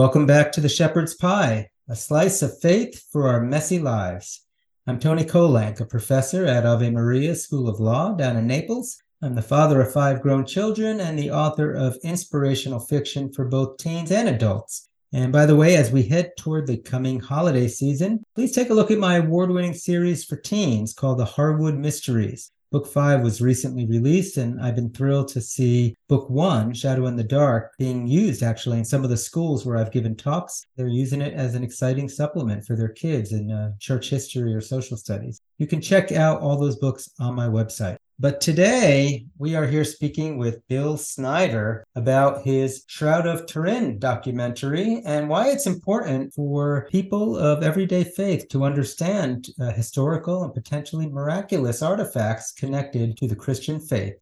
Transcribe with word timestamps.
Welcome 0.00 0.24
back 0.24 0.50
to 0.52 0.62
the 0.62 0.68
Shepherd's 0.70 1.12
Pie, 1.12 1.68
a 1.86 1.94
slice 1.94 2.40
of 2.40 2.58
faith 2.58 3.04
for 3.12 3.28
our 3.28 3.38
messy 3.38 3.78
lives. 3.78 4.46
I'm 4.86 4.98
Tony 4.98 5.24
Kolenc, 5.24 5.78
a 5.78 5.84
professor 5.84 6.46
at 6.46 6.64
Ave 6.64 6.88
Maria 6.88 7.34
School 7.34 7.68
of 7.68 7.80
Law 7.80 8.14
down 8.14 8.38
in 8.38 8.46
Naples. 8.46 8.96
I'm 9.20 9.34
the 9.34 9.42
father 9.42 9.78
of 9.82 9.92
five 9.92 10.22
grown 10.22 10.46
children 10.46 11.00
and 11.00 11.18
the 11.18 11.30
author 11.30 11.74
of 11.74 11.98
inspirational 12.02 12.80
fiction 12.80 13.30
for 13.30 13.44
both 13.44 13.76
teens 13.76 14.10
and 14.10 14.26
adults. 14.26 14.88
And 15.12 15.34
by 15.34 15.44
the 15.44 15.54
way, 15.54 15.76
as 15.76 15.90
we 15.90 16.04
head 16.04 16.30
toward 16.38 16.66
the 16.66 16.78
coming 16.78 17.20
holiday 17.20 17.68
season, 17.68 18.24
please 18.34 18.52
take 18.52 18.70
a 18.70 18.74
look 18.74 18.90
at 18.90 18.98
my 18.98 19.16
award 19.16 19.50
winning 19.50 19.74
series 19.74 20.24
for 20.24 20.36
teens 20.36 20.94
called 20.94 21.18
The 21.18 21.26
Haywood 21.26 21.76
Mysteries. 21.76 22.50
Book 22.72 22.86
five 22.86 23.22
was 23.22 23.40
recently 23.40 23.84
released, 23.84 24.36
and 24.36 24.60
I've 24.60 24.76
been 24.76 24.92
thrilled 24.92 25.26
to 25.28 25.40
see 25.40 25.96
book 26.08 26.30
one, 26.30 26.72
Shadow 26.72 27.06
in 27.06 27.16
the 27.16 27.24
Dark, 27.24 27.72
being 27.78 28.06
used 28.06 28.44
actually 28.44 28.78
in 28.78 28.84
some 28.84 29.02
of 29.02 29.10
the 29.10 29.16
schools 29.16 29.66
where 29.66 29.76
I've 29.76 29.90
given 29.90 30.14
talks. 30.14 30.64
They're 30.76 30.86
using 30.86 31.20
it 31.20 31.34
as 31.34 31.56
an 31.56 31.64
exciting 31.64 32.08
supplement 32.08 32.64
for 32.64 32.76
their 32.76 32.90
kids 32.90 33.32
in 33.32 33.50
uh, 33.50 33.72
church 33.80 34.08
history 34.08 34.54
or 34.54 34.60
social 34.60 34.96
studies. 34.96 35.40
You 35.58 35.66
can 35.66 35.80
check 35.80 36.12
out 36.12 36.42
all 36.42 36.56
those 36.56 36.76
books 36.76 37.10
on 37.18 37.34
my 37.34 37.48
website. 37.48 37.96
But 38.20 38.42
today 38.42 39.24
we 39.38 39.54
are 39.54 39.66
here 39.66 39.82
speaking 39.82 40.36
with 40.36 40.68
Bill 40.68 40.98
Snyder 40.98 41.86
about 41.94 42.42
his 42.42 42.84
Shroud 42.86 43.26
of 43.26 43.46
Turin 43.46 43.98
documentary 43.98 45.00
and 45.06 45.26
why 45.26 45.48
it's 45.48 45.66
important 45.66 46.34
for 46.34 46.86
people 46.90 47.38
of 47.38 47.62
everyday 47.62 48.04
faith 48.04 48.46
to 48.50 48.64
understand 48.64 49.46
uh, 49.58 49.72
historical 49.72 50.44
and 50.44 50.52
potentially 50.52 51.08
miraculous 51.08 51.80
artifacts 51.80 52.52
connected 52.52 53.16
to 53.16 53.26
the 53.26 53.36
Christian 53.36 53.80
faith. 53.80 54.16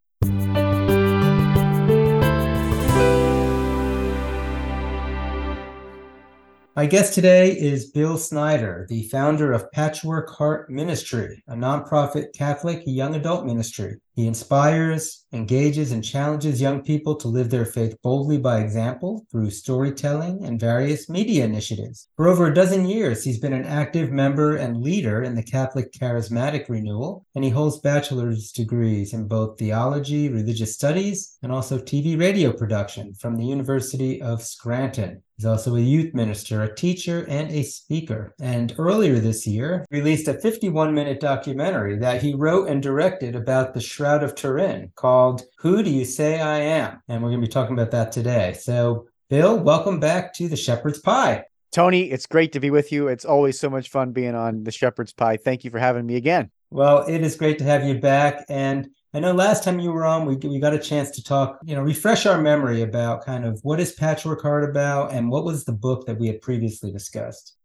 My 6.78 6.86
guest 6.86 7.12
today 7.12 7.58
is 7.58 7.90
Bill 7.90 8.16
Snyder, 8.16 8.86
the 8.88 9.08
founder 9.08 9.52
of 9.52 9.68
Patchwork 9.72 10.30
Heart 10.30 10.70
Ministry, 10.70 11.42
a 11.48 11.54
nonprofit 11.56 12.32
Catholic 12.36 12.84
young 12.86 13.16
adult 13.16 13.44
ministry. 13.44 13.96
He 14.14 14.28
inspires, 14.28 15.24
engages, 15.32 15.90
and 15.90 16.04
challenges 16.04 16.60
young 16.60 16.82
people 16.82 17.16
to 17.16 17.26
live 17.26 17.50
their 17.50 17.64
faith 17.64 17.96
boldly 18.00 18.38
by 18.38 18.60
example 18.60 19.26
through 19.28 19.50
storytelling 19.50 20.44
and 20.44 20.60
various 20.60 21.08
media 21.08 21.44
initiatives. 21.44 22.10
For 22.14 22.28
over 22.28 22.46
a 22.46 22.54
dozen 22.54 22.86
years, 22.86 23.24
he's 23.24 23.40
been 23.40 23.52
an 23.52 23.64
active 23.64 24.12
member 24.12 24.54
and 24.54 24.80
leader 24.80 25.24
in 25.24 25.34
the 25.34 25.42
Catholic 25.42 25.90
Charismatic 25.90 26.68
Renewal, 26.68 27.26
and 27.34 27.42
he 27.42 27.50
holds 27.50 27.80
bachelor's 27.80 28.52
degrees 28.52 29.12
in 29.12 29.26
both 29.26 29.58
theology, 29.58 30.28
religious 30.28 30.74
studies, 30.74 31.38
and 31.42 31.50
also 31.50 31.76
TV 31.76 32.16
radio 32.16 32.52
production 32.52 33.14
from 33.14 33.34
the 33.34 33.46
University 33.46 34.22
of 34.22 34.44
Scranton. 34.44 35.24
He's 35.38 35.46
also 35.46 35.76
a 35.76 35.80
youth 35.80 36.14
minister, 36.14 36.64
a 36.64 36.74
teacher, 36.74 37.24
and 37.28 37.48
a 37.52 37.62
speaker. 37.62 38.34
And 38.40 38.74
earlier 38.76 39.20
this 39.20 39.46
year, 39.46 39.86
released 39.88 40.26
a 40.26 40.34
51 40.34 40.92
minute 40.92 41.20
documentary 41.20 41.96
that 41.98 42.20
he 42.20 42.34
wrote 42.34 42.68
and 42.68 42.82
directed 42.82 43.36
about 43.36 43.72
the 43.72 43.80
Shroud 43.80 44.24
of 44.24 44.34
Turin 44.34 44.90
called 44.96 45.44
Who 45.58 45.84
Do 45.84 45.90
You 45.90 46.04
Say 46.04 46.40
I 46.40 46.58
Am? 46.58 47.00
And 47.06 47.22
we're 47.22 47.28
going 47.28 47.40
to 47.40 47.46
be 47.46 47.52
talking 47.52 47.78
about 47.78 47.92
that 47.92 48.10
today. 48.10 48.54
So, 48.54 49.06
Bill, 49.30 49.56
welcome 49.56 50.00
back 50.00 50.34
to 50.34 50.48
the 50.48 50.56
Shepherd's 50.56 50.98
Pie. 50.98 51.44
Tony, 51.70 52.10
it's 52.10 52.26
great 52.26 52.50
to 52.54 52.60
be 52.60 52.70
with 52.70 52.90
you. 52.90 53.06
It's 53.06 53.24
always 53.24 53.60
so 53.60 53.70
much 53.70 53.90
fun 53.90 54.10
being 54.10 54.34
on 54.34 54.64
the 54.64 54.72
Shepherd's 54.72 55.12
Pie. 55.12 55.36
Thank 55.36 55.62
you 55.62 55.70
for 55.70 55.78
having 55.78 56.04
me 56.04 56.16
again. 56.16 56.50
Well, 56.72 57.04
it 57.06 57.20
is 57.20 57.36
great 57.36 57.58
to 57.58 57.64
have 57.64 57.84
you 57.84 58.00
back. 58.00 58.44
And 58.48 58.88
I 59.14 59.20
know 59.20 59.32
last 59.32 59.64
time 59.64 59.80
you 59.80 59.90
were 59.90 60.04
on, 60.04 60.26
we, 60.26 60.36
we 60.36 60.58
got 60.58 60.74
a 60.74 60.78
chance 60.78 61.10
to 61.12 61.22
talk, 61.22 61.58
you 61.64 61.74
know, 61.74 61.80
refresh 61.80 62.26
our 62.26 62.40
memory 62.40 62.82
about 62.82 63.24
kind 63.24 63.46
of 63.46 63.58
what 63.62 63.80
is 63.80 63.92
Patchwork 63.92 64.42
Heart 64.42 64.68
about 64.68 65.12
and 65.12 65.30
what 65.30 65.44
was 65.44 65.64
the 65.64 65.72
book 65.72 66.04
that 66.06 66.18
we 66.18 66.26
had 66.26 66.42
previously 66.42 66.92
discussed. 66.92 67.56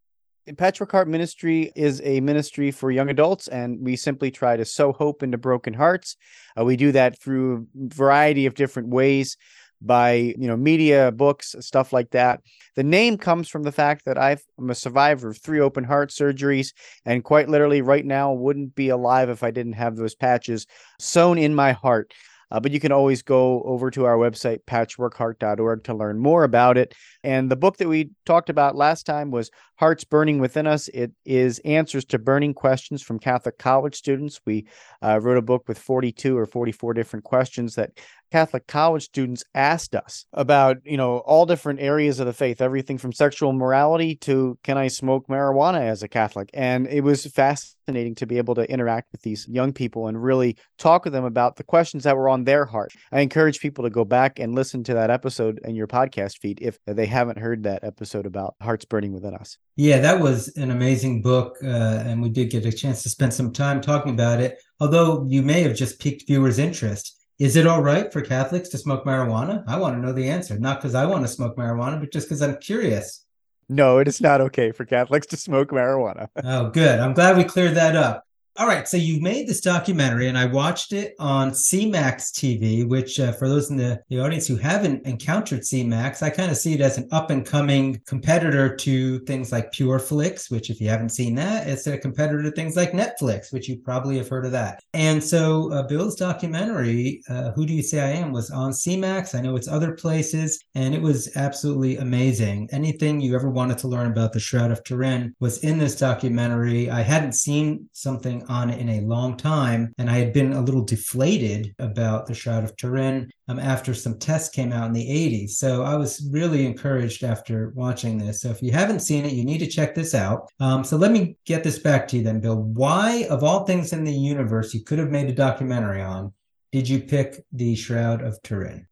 Patchwork 0.56 0.90
Heart 0.90 1.08
Ministry 1.08 1.70
is 1.76 2.00
a 2.04 2.20
ministry 2.20 2.70
for 2.70 2.90
young 2.90 3.10
adults, 3.10 3.48
and 3.48 3.78
we 3.80 3.96
simply 3.96 4.30
try 4.30 4.56
to 4.56 4.64
sow 4.64 4.92
hope 4.92 5.22
into 5.22 5.38
broken 5.38 5.74
hearts. 5.74 6.16
Uh, 6.58 6.64
we 6.64 6.76
do 6.76 6.92
that 6.92 7.20
through 7.20 7.66
a 7.76 7.94
variety 7.94 8.46
of 8.46 8.54
different 8.54 8.88
ways 8.88 9.36
by 9.86 10.12
you 10.12 10.48
know 10.48 10.56
media 10.56 11.12
books 11.12 11.54
stuff 11.60 11.92
like 11.92 12.10
that 12.10 12.40
the 12.76 12.82
name 12.82 13.16
comes 13.16 13.48
from 13.48 13.62
the 13.62 13.72
fact 13.72 14.04
that 14.04 14.18
i 14.18 14.36
am 14.58 14.70
a 14.70 14.74
survivor 14.74 15.28
of 15.28 15.38
three 15.38 15.60
open 15.60 15.84
heart 15.84 16.10
surgeries 16.10 16.72
and 17.04 17.24
quite 17.24 17.48
literally 17.48 17.82
right 17.82 18.04
now 18.04 18.32
wouldn't 18.32 18.74
be 18.74 18.88
alive 18.88 19.28
if 19.28 19.42
i 19.42 19.50
didn't 19.50 19.74
have 19.74 19.96
those 19.96 20.14
patches 20.14 20.66
sewn 20.98 21.38
in 21.38 21.54
my 21.54 21.72
heart 21.72 22.12
uh, 22.54 22.60
but 22.60 22.70
you 22.70 22.78
can 22.78 22.92
always 22.92 23.20
go 23.20 23.62
over 23.62 23.90
to 23.90 24.04
our 24.04 24.16
website, 24.16 24.60
patchworkheart.org, 24.64 25.82
to 25.82 25.92
learn 25.92 26.20
more 26.20 26.44
about 26.44 26.78
it. 26.78 26.94
And 27.24 27.50
the 27.50 27.56
book 27.56 27.78
that 27.78 27.88
we 27.88 28.10
talked 28.26 28.48
about 28.48 28.76
last 28.76 29.06
time 29.06 29.32
was 29.32 29.50
Hearts 29.76 30.04
Burning 30.04 30.38
Within 30.38 30.68
Us. 30.68 30.86
It 30.88 31.10
is 31.24 31.58
answers 31.60 32.04
to 32.06 32.18
burning 32.18 32.54
questions 32.54 33.02
from 33.02 33.18
Catholic 33.18 33.58
college 33.58 33.96
students. 33.96 34.40
We 34.46 34.66
uh, 35.02 35.18
wrote 35.20 35.38
a 35.38 35.42
book 35.42 35.66
with 35.66 35.78
42 35.78 36.38
or 36.38 36.46
44 36.46 36.94
different 36.94 37.24
questions 37.24 37.74
that 37.74 37.90
Catholic 38.34 38.66
college 38.66 39.04
students 39.04 39.44
asked 39.54 39.94
us 39.94 40.26
about, 40.32 40.78
you 40.84 40.96
know, 40.96 41.18
all 41.18 41.46
different 41.46 41.78
areas 41.78 42.18
of 42.18 42.26
the 42.26 42.32
faith, 42.32 42.60
everything 42.60 42.98
from 42.98 43.12
sexual 43.12 43.52
morality 43.52 44.16
to 44.16 44.58
can 44.64 44.76
I 44.76 44.88
smoke 44.88 45.28
marijuana 45.28 45.82
as 45.82 46.02
a 46.02 46.08
Catholic? 46.08 46.50
And 46.52 46.88
it 46.88 47.02
was 47.02 47.26
fascinating 47.26 48.16
to 48.16 48.26
be 48.26 48.38
able 48.38 48.56
to 48.56 48.68
interact 48.68 49.12
with 49.12 49.22
these 49.22 49.46
young 49.46 49.72
people 49.72 50.08
and 50.08 50.20
really 50.20 50.56
talk 50.78 51.04
with 51.04 51.12
them 51.12 51.22
about 51.22 51.54
the 51.54 51.62
questions 51.62 52.02
that 52.02 52.16
were 52.16 52.28
on 52.28 52.42
their 52.42 52.64
heart. 52.64 52.92
I 53.12 53.20
encourage 53.20 53.60
people 53.60 53.84
to 53.84 53.90
go 53.90 54.04
back 54.04 54.40
and 54.40 54.52
listen 54.52 54.82
to 54.82 54.94
that 54.94 55.12
episode 55.12 55.60
in 55.62 55.76
your 55.76 55.86
podcast 55.86 56.38
feed 56.38 56.58
if 56.60 56.76
they 56.88 57.06
haven't 57.06 57.38
heard 57.38 57.62
that 57.62 57.84
episode 57.84 58.26
about 58.26 58.56
hearts 58.60 58.84
burning 58.84 59.12
within 59.12 59.36
us. 59.36 59.58
Yeah, 59.76 60.00
that 60.00 60.18
was 60.18 60.48
an 60.56 60.72
amazing 60.72 61.22
book. 61.22 61.58
Uh, 61.62 62.02
and 62.04 62.20
we 62.20 62.30
did 62.30 62.50
get 62.50 62.66
a 62.66 62.72
chance 62.72 63.04
to 63.04 63.10
spend 63.10 63.32
some 63.32 63.52
time 63.52 63.80
talking 63.80 64.12
about 64.12 64.40
it, 64.40 64.60
although 64.80 65.24
you 65.28 65.42
may 65.42 65.62
have 65.62 65.76
just 65.76 66.00
piqued 66.00 66.26
viewers' 66.26 66.58
interest 66.58 67.20
is 67.38 67.56
it 67.56 67.66
all 67.66 67.82
right 67.82 68.12
for 68.12 68.20
Catholics 68.20 68.68
to 68.70 68.78
smoke 68.78 69.04
marijuana? 69.04 69.64
I 69.66 69.76
want 69.76 69.96
to 69.96 70.00
know 70.00 70.12
the 70.12 70.28
answer, 70.28 70.58
not 70.58 70.80
because 70.80 70.94
I 70.94 71.06
want 71.06 71.24
to 71.24 71.28
smoke 71.28 71.56
marijuana, 71.56 71.98
but 71.98 72.12
just 72.12 72.28
because 72.28 72.42
I'm 72.42 72.56
curious. 72.58 73.24
No, 73.68 73.98
it 73.98 74.06
is 74.06 74.20
not 74.20 74.40
okay 74.40 74.72
for 74.72 74.84
Catholics 74.84 75.26
to 75.28 75.36
smoke 75.36 75.70
marijuana. 75.70 76.28
oh, 76.44 76.70
good. 76.70 77.00
I'm 77.00 77.14
glad 77.14 77.36
we 77.36 77.44
cleared 77.44 77.74
that 77.74 77.96
up. 77.96 78.24
All 78.56 78.68
right, 78.68 78.86
so 78.86 78.96
you 78.96 79.20
made 79.20 79.48
this 79.48 79.60
documentary, 79.60 80.28
and 80.28 80.38
I 80.38 80.44
watched 80.44 80.92
it 80.92 81.16
on 81.18 81.50
CMAX 81.50 82.30
TV. 82.30 82.88
Which, 82.88 83.18
uh, 83.18 83.32
for 83.32 83.48
those 83.48 83.68
in 83.68 83.76
the, 83.76 84.00
the 84.10 84.20
audience 84.20 84.46
who 84.46 84.54
haven't 84.54 85.04
encountered 85.04 85.62
CMAX, 85.62 86.22
I 86.22 86.30
kind 86.30 86.52
of 86.52 86.56
see 86.56 86.72
it 86.72 86.80
as 86.80 86.96
an 86.96 87.08
up 87.10 87.30
and 87.30 87.44
coming 87.44 88.00
competitor 88.06 88.76
to 88.76 89.18
things 89.24 89.50
like 89.50 89.72
PureFlix. 89.72 90.52
Which, 90.52 90.70
if 90.70 90.80
you 90.80 90.88
haven't 90.88 91.08
seen 91.08 91.34
that, 91.34 91.66
it's 91.66 91.88
a 91.88 91.98
competitor 91.98 92.44
to 92.44 92.52
things 92.52 92.76
like 92.76 92.92
Netflix, 92.92 93.52
which 93.52 93.68
you 93.68 93.78
probably 93.78 94.18
have 94.18 94.28
heard 94.28 94.46
of 94.46 94.52
that. 94.52 94.80
And 94.92 95.22
so, 95.22 95.72
uh, 95.72 95.82
Bill's 95.88 96.14
documentary, 96.14 97.22
uh, 97.28 97.50
"Who 97.56 97.66
Do 97.66 97.74
You 97.74 97.82
Say 97.82 98.02
I 98.02 98.20
Am," 98.20 98.30
was 98.30 98.52
on 98.52 98.70
CMAX. 98.70 99.34
I 99.34 99.40
know 99.40 99.56
it's 99.56 99.66
other 99.66 99.96
places, 99.96 100.60
and 100.76 100.94
it 100.94 101.02
was 101.02 101.28
absolutely 101.34 101.96
amazing. 101.96 102.68
Anything 102.70 103.20
you 103.20 103.34
ever 103.34 103.50
wanted 103.50 103.78
to 103.78 103.88
learn 103.88 104.06
about 104.12 104.32
the 104.32 104.38
Shroud 104.38 104.70
of 104.70 104.84
Turin 104.84 105.34
was 105.40 105.58
in 105.64 105.78
this 105.78 105.96
documentary. 105.96 106.88
I 106.88 107.00
hadn't 107.00 107.32
seen 107.32 107.88
something 107.90 108.43
on 108.48 108.70
in 108.70 108.88
a 108.88 109.00
long 109.02 109.36
time, 109.36 109.92
and 109.98 110.10
I 110.10 110.18
had 110.18 110.32
been 110.32 110.52
a 110.52 110.60
little 110.60 110.84
deflated 110.84 111.74
about 111.78 112.26
the 112.26 112.34
Shroud 112.34 112.64
of 112.64 112.76
Turin 112.76 113.30
um, 113.48 113.58
after 113.58 113.94
some 113.94 114.18
tests 114.18 114.54
came 114.54 114.72
out 114.72 114.86
in 114.86 114.92
the 114.92 115.06
80s. 115.06 115.50
So 115.50 115.82
I 115.82 115.96
was 115.96 116.28
really 116.30 116.66
encouraged 116.66 117.24
after 117.24 117.72
watching 117.74 118.18
this. 118.18 118.40
So 118.40 118.50
if 118.50 118.62
you 118.62 118.72
haven't 118.72 119.00
seen 119.00 119.24
it, 119.24 119.32
you 119.32 119.44
need 119.44 119.58
to 119.58 119.66
check 119.66 119.94
this 119.94 120.14
out. 120.14 120.48
Um, 120.60 120.84
so 120.84 120.96
let 120.96 121.12
me 121.12 121.36
get 121.46 121.64
this 121.64 121.78
back 121.78 122.08
to 122.08 122.16
you 122.16 122.22
then, 122.22 122.40
Bill. 122.40 122.56
Why, 122.56 123.26
of 123.30 123.44
all 123.44 123.64
things 123.64 123.92
in 123.92 124.04
the 124.04 124.12
universe, 124.12 124.74
you 124.74 124.82
could 124.82 124.98
have 124.98 125.10
made 125.10 125.28
a 125.28 125.34
documentary 125.34 126.02
on, 126.02 126.32
did 126.72 126.88
you 126.88 127.00
pick 127.00 127.44
the 127.52 127.74
Shroud 127.76 128.22
of 128.22 128.42
Turin? 128.42 128.86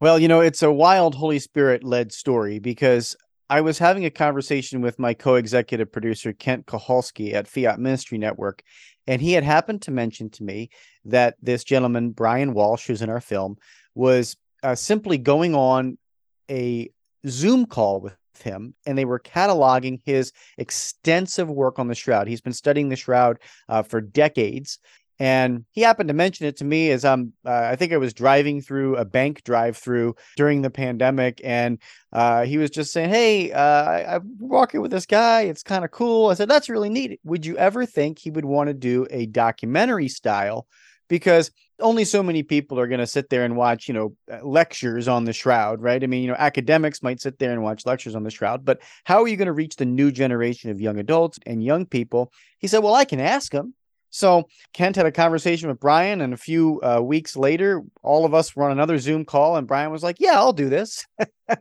Well, 0.00 0.18
you 0.18 0.28
know, 0.28 0.40
it's 0.40 0.62
a 0.62 0.70
wild 0.70 1.14
Holy 1.14 1.38
Spirit 1.38 1.82
led 1.82 2.12
story 2.12 2.58
because 2.58 3.16
I 3.48 3.60
was 3.60 3.78
having 3.78 4.04
a 4.04 4.10
conversation 4.10 4.80
with 4.80 4.98
my 4.98 5.14
co-executive 5.14 5.92
producer 5.92 6.32
Kent 6.32 6.66
Kohalski 6.66 7.32
at 7.32 7.46
Fiat 7.46 7.78
Ministry 7.78 8.18
Network, 8.18 8.62
and 9.06 9.22
he 9.22 9.32
had 9.32 9.44
happened 9.44 9.82
to 9.82 9.92
mention 9.92 10.30
to 10.30 10.42
me 10.42 10.70
that 11.04 11.36
this 11.40 11.62
gentleman 11.62 12.10
Brian 12.10 12.54
Walsh, 12.54 12.86
who's 12.86 13.02
in 13.02 13.10
our 13.10 13.20
film, 13.20 13.56
was 13.94 14.36
uh, 14.64 14.74
simply 14.74 15.16
going 15.16 15.54
on 15.54 15.96
a 16.50 16.90
Zoom 17.28 17.66
call 17.66 18.00
with 18.00 18.16
him, 18.42 18.74
and 18.84 18.98
they 18.98 19.04
were 19.04 19.20
cataloging 19.20 20.00
his 20.04 20.32
extensive 20.58 21.48
work 21.48 21.78
on 21.78 21.86
the 21.86 21.94
shroud. 21.94 22.26
He's 22.26 22.40
been 22.40 22.52
studying 22.52 22.88
the 22.88 22.96
shroud 22.96 23.38
uh, 23.68 23.82
for 23.82 24.00
decades, 24.00 24.80
and 25.18 25.64
he 25.72 25.80
happened 25.80 26.08
to 26.08 26.14
mention 26.14 26.46
it 26.46 26.58
to 26.58 26.64
me 26.64 26.90
as 26.90 27.04
I'm, 27.04 27.32
uh, 27.44 27.52
I 27.52 27.76
think 27.76 27.92
I 27.92 27.96
was 27.96 28.12
driving 28.12 28.60
through 28.60 28.96
a 28.96 29.04
bank 29.04 29.44
drive 29.44 29.76
through 29.76 30.14
during 30.36 30.60
the 30.60 30.70
pandemic. 30.70 31.40
And 31.42 31.78
uh, 32.12 32.44
he 32.44 32.58
was 32.58 32.70
just 32.70 32.92
saying, 32.92 33.10
Hey, 33.10 33.52
uh, 33.52 33.84
I, 33.84 34.14
am 34.16 34.36
walking 34.38 34.82
with 34.82 34.90
this 34.90 35.06
guy. 35.06 35.42
It's 35.42 35.62
kind 35.62 35.84
of 35.84 35.90
cool. 35.90 36.28
I 36.28 36.34
said, 36.34 36.50
That's 36.50 36.68
really 36.68 36.90
neat. 36.90 37.18
Would 37.24 37.46
you 37.46 37.56
ever 37.56 37.86
think 37.86 38.18
he 38.18 38.30
would 38.30 38.44
want 38.44 38.68
to 38.68 38.74
do 38.74 39.06
a 39.10 39.26
documentary 39.26 40.08
style? 40.08 40.66
Because 41.08 41.50
only 41.80 42.04
so 42.04 42.22
many 42.22 42.42
people 42.42 42.78
are 42.80 42.86
going 42.86 43.00
to 43.00 43.06
sit 43.06 43.30
there 43.30 43.44
and 43.44 43.56
watch, 43.56 43.86
you 43.86 43.94
know, 43.94 44.16
uh, 44.30 44.44
lectures 44.44 45.08
on 45.08 45.24
the 45.24 45.32
shroud, 45.32 45.80
right? 45.80 46.02
I 46.02 46.06
mean, 46.06 46.22
you 46.22 46.28
know, 46.28 46.36
academics 46.36 47.02
might 47.02 47.20
sit 47.20 47.38
there 47.38 47.52
and 47.52 47.62
watch 47.62 47.86
lectures 47.86 48.14
on 48.14 48.22
the 48.22 48.30
shroud, 48.30 48.64
but 48.64 48.80
how 49.04 49.22
are 49.22 49.28
you 49.28 49.36
going 49.36 49.46
to 49.46 49.52
reach 49.52 49.76
the 49.76 49.84
new 49.84 50.10
generation 50.10 50.70
of 50.70 50.80
young 50.80 50.98
adults 50.98 51.38
and 51.46 51.62
young 51.62 51.86
people? 51.86 52.32
He 52.58 52.66
said, 52.66 52.82
Well, 52.82 52.94
I 52.94 53.04
can 53.04 53.20
ask 53.20 53.52
them. 53.52 53.74
So 54.10 54.44
Kent 54.72 54.96
had 54.96 55.06
a 55.06 55.12
conversation 55.12 55.68
with 55.68 55.80
Brian, 55.80 56.20
and 56.20 56.32
a 56.32 56.38
few 56.38 56.80
uh, 56.82 57.00
weeks 57.00 57.36
later, 57.36 57.82
all 58.02 58.24
of 58.24 58.34
us 58.34 58.54
were 58.54 58.64
on 58.64 58.72
another 58.72 58.98
Zoom 58.98 59.24
call, 59.24 59.56
and 59.56 59.66
Brian 59.66 59.90
was 59.90 60.02
like, 60.02 60.16
"Yeah, 60.18 60.34
I'll 60.34 60.52
do 60.52 60.68
this." 60.68 61.04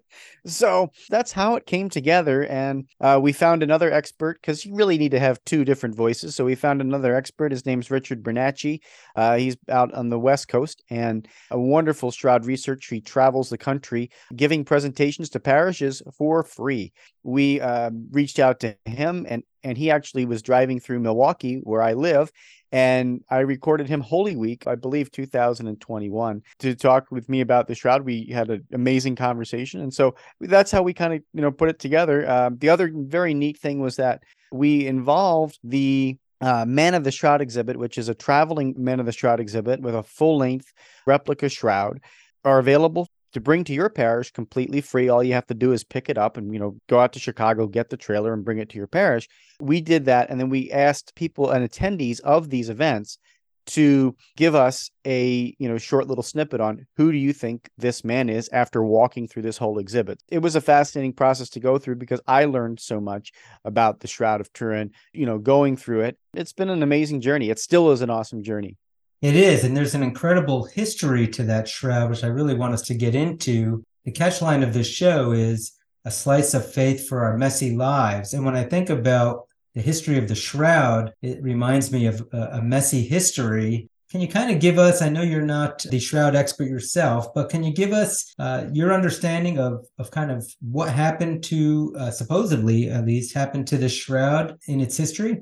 so 0.45 0.89
that's 1.09 1.31
how 1.31 1.55
it 1.55 1.65
came 1.65 1.89
together, 1.89 2.45
and 2.45 2.87
uh, 3.01 3.19
we 3.21 3.33
found 3.33 3.63
another 3.63 3.91
expert 3.91 4.39
because 4.41 4.65
you 4.65 4.75
really 4.75 4.97
need 4.97 5.11
to 5.11 5.19
have 5.19 5.43
two 5.45 5.65
different 5.65 5.95
voices. 5.95 6.35
So 6.35 6.45
we 6.45 6.55
found 6.55 6.81
another 6.81 7.15
expert. 7.15 7.51
His 7.51 7.65
name's 7.65 7.91
Richard 7.91 8.23
Bernacchi. 8.23 8.81
Uh, 9.15 9.35
he's 9.37 9.57
out 9.69 9.93
on 9.93 10.09
the 10.09 10.19
West 10.19 10.47
Coast 10.47 10.83
and 10.89 11.27
a 11.51 11.59
wonderful 11.59 12.11
shroud 12.11 12.45
researcher. 12.45 12.95
He 12.95 13.01
travels 13.01 13.49
the 13.49 13.57
country 13.57 14.11
giving 14.35 14.65
presentations 14.65 15.29
to 15.31 15.39
parishes 15.39 16.01
for 16.17 16.43
free. 16.43 16.93
We 17.23 17.59
uh, 17.59 17.91
reached 18.11 18.39
out 18.39 18.59
to 18.61 18.77
him 18.85 19.25
and 19.27 19.43
and 19.65 19.77
he 19.77 19.89
actually 19.89 20.25
was 20.25 20.43
driving 20.43 20.79
through 20.79 20.99
Milwaukee, 20.99 21.59
where 21.63 21.81
I 21.81 21.93
live, 21.93 22.31
and 22.71 23.23
I 23.29 23.39
recorded 23.39 23.89
him 23.89 23.99
Holy 23.99 24.35
Week, 24.35 24.67
I 24.67 24.75
believe 24.75 25.11
2021, 25.11 26.43
to 26.59 26.75
talk 26.75 27.07
with 27.09 27.27
me 27.27 27.41
about 27.41 27.67
the 27.67 27.73
shroud. 27.73 28.05
We 28.05 28.27
had 28.27 28.49
an 28.51 28.65
amazing 28.71 29.15
conversation, 29.15 29.81
and 29.81 29.93
so 29.93 30.15
that's 30.39 30.71
how 30.71 30.83
we 30.83 30.93
kind 30.93 31.15
of 31.15 31.21
you 31.33 31.41
know 31.41 31.51
put 31.51 31.69
it 31.69 31.79
together. 31.79 32.29
Um, 32.29 32.57
the 32.57 32.69
other 32.69 32.91
very 32.93 33.33
neat 33.33 33.57
thing 33.57 33.79
was 33.79 33.95
that 33.95 34.21
we 34.51 34.85
involved 34.85 35.57
the 35.63 36.15
uh, 36.41 36.65
Man 36.67 36.93
of 36.93 37.03
the 37.03 37.11
Shroud 37.11 37.41
exhibit, 37.41 37.75
which 37.75 37.97
is 37.97 38.07
a 38.07 38.15
traveling 38.15 38.75
Man 38.77 38.99
of 38.99 39.07
the 39.07 39.11
Shroud 39.11 39.39
exhibit 39.39 39.81
with 39.81 39.95
a 39.95 40.03
full 40.03 40.37
length 40.37 40.71
replica 41.07 41.49
shroud, 41.49 42.01
are 42.43 42.59
available 42.59 43.07
to 43.35 43.41
bring 43.41 43.65
to 43.65 43.73
your 43.73 43.89
parish 43.89 44.31
completely 44.31 44.79
free. 44.79 45.09
All 45.09 45.21
you 45.21 45.33
have 45.33 45.45
to 45.47 45.53
do 45.53 45.73
is 45.73 45.83
pick 45.83 46.09
it 46.09 46.17
up 46.17 46.37
and, 46.37 46.53
you 46.53 46.59
know, 46.59 46.77
go 46.87 47.01
out 47.01 47.11
to 47.13 47.19
Chicago, 47.19 47.67
get 47.67 47.89
the 47.89 47.97
trailer 47.97 48.33
and 48.33 48.45
bring 48.45 48.59
it 48.59 48.69
to 48.69 48.77
your 48.77 48.87
parish. 48.87 49.27
We 49.59 49.81
did 49.81 50.05
that. 50.05 50.29
And 50.29 50.39
then 50.39 50.49
we 50.49 50.71
asked 50.71 51.15
people 51.15 51.51
and 51.51 51.69
attendees 51.69 52.21
of 52.21 52.49
these 52.49 52.69
events 52.69 53.19
to 53.65 54.15
give 54.37 54.55
us 54.55 54.89
a 55.05 55.53
you 55.57 55.67
know 55.67 55.77
short 55.77 56.07
little 56.07 56.23
snippet 56.23 56.61
on 56.61 56.85
who 56.97 57.11
do 57.11 57.17
you 57.17 57.33
think 57.33 57.67
this 57.79 58.03
man 58.03 58.29
is 58.29 58.47
after 58.53 58.83
walking 58.83 59.27
through 59.27 59.41
this 59.41 59.57
whole 59.57 59.79
exhibit 59.79 60.21
it 60.29 60.37
was 60.37 60.55
a 60.55 60.61
fascinating 60.61 61.11
process 61.11 61.49
to 61.49 61.59
go 61.59 61.79
through 61.79 61.95
because 61.95 62.21
i 62.27 62.45
learned 62.45 62.79
so 62.79 63.01
much 63.01 63.31
about 63.63 64.01
the 64.01 64.07
shroud 64.07 64.39
of 64.39 64.53
turin 64.53 64.91
you 65.13 65.25
know 65.25 65.39
going 65.39 65.75
through 65.75 66.01
it 66.01 66.15
it's 66.35 66.53
been 66.53 66.69
an 66.69 66.83
amazing 66.83 67.19
journey 67.21 67.49
it 67.49 67.57
still 67.57 67.89
is 67.89 68.01
an 68.01 68.09
awesome 68.11 68.43
journey 68.43 68.77
it 69.21 69.35
is, 69.35 69.63
and 69.63 69.75
there's 69.75 69.95
an 69.95 70.03
incredible 70.03 70.65
history 70.65 71.27
to 71.29 71.43
that 71.43 71.67
shroud, 71.67 72.09
which 72.09 72.23
I 72.23 72.27
really 72.27 72.53
want 72.53 72.73
us 72.73 72.81
to 72.83 72.93
get 72.93 73.15
into. 73.15 73.83
The 74.03 74.11
catchline 74.11 74.63
of 74.63 74.73
this 74.73 74.87
show 74.87 75.31
is 75.31 75.71
a 76.05 76.11
slice 76.11 76.53
of 76.53 76.71
faith 76.71 77.07
for 77.07 77.23
our 77.23 77.37
messy 77.37 77.75
lives. 77.75 78.33
And 78.33 78.45
when 78.45 78.55
I 78.55 78.63
think 78.63 78.89
about 78.89 79.47
the 79.73 79.81
history 79.81 80.17
of 80.17 80.27
the 80.27 80.35
shroud, 80.35 81.11
it 81.21 81.41
reminds 81.41 81.91
me 81.91 82.05
of 82.05 82.25
a, 82.31 82.41
a 82.53 82.61
messy 82.61 83.01
history. 83.03 83.89
Can 84.11 84.21
you 84.21 84.27
kind 84.27 84.51
of 84.51 84.59
give 84.59 84.77
us? 84.77 85.01
I 85.01 85.09
know 85.09 85.23
you're 85.23 85.41
not 85.41 85.79
the 85.79 85.99
shroud 85.99 86.35
expert 86.35 86.69
yourself, 86.69 87.33
but 87.33 87.49
can 87.49 87.63
you 87.63 87.73
give 87.73 87.91
us 87.91 88.33
uh, 88.37 88.65
your 88.71 88.93
understanding 88.93 89.57
of 89.57 89.85
of 89.97 90.11
kind 90.11 90.31
of 90.31 90.45
what 90.61 90.89
happened 90.89 91.43
to 91.45 91.93
uh, 91.97 92.11
supposedly 92.11 92.89
at 92.89 93.05
least 93.05 93.33
happened 93.33 93.67
to 93.67 93.77
the 93.77 93.89
shroud 93.89 94.57
in 94.67 94.79
its 94.79 94.95
history? 94.95 95.41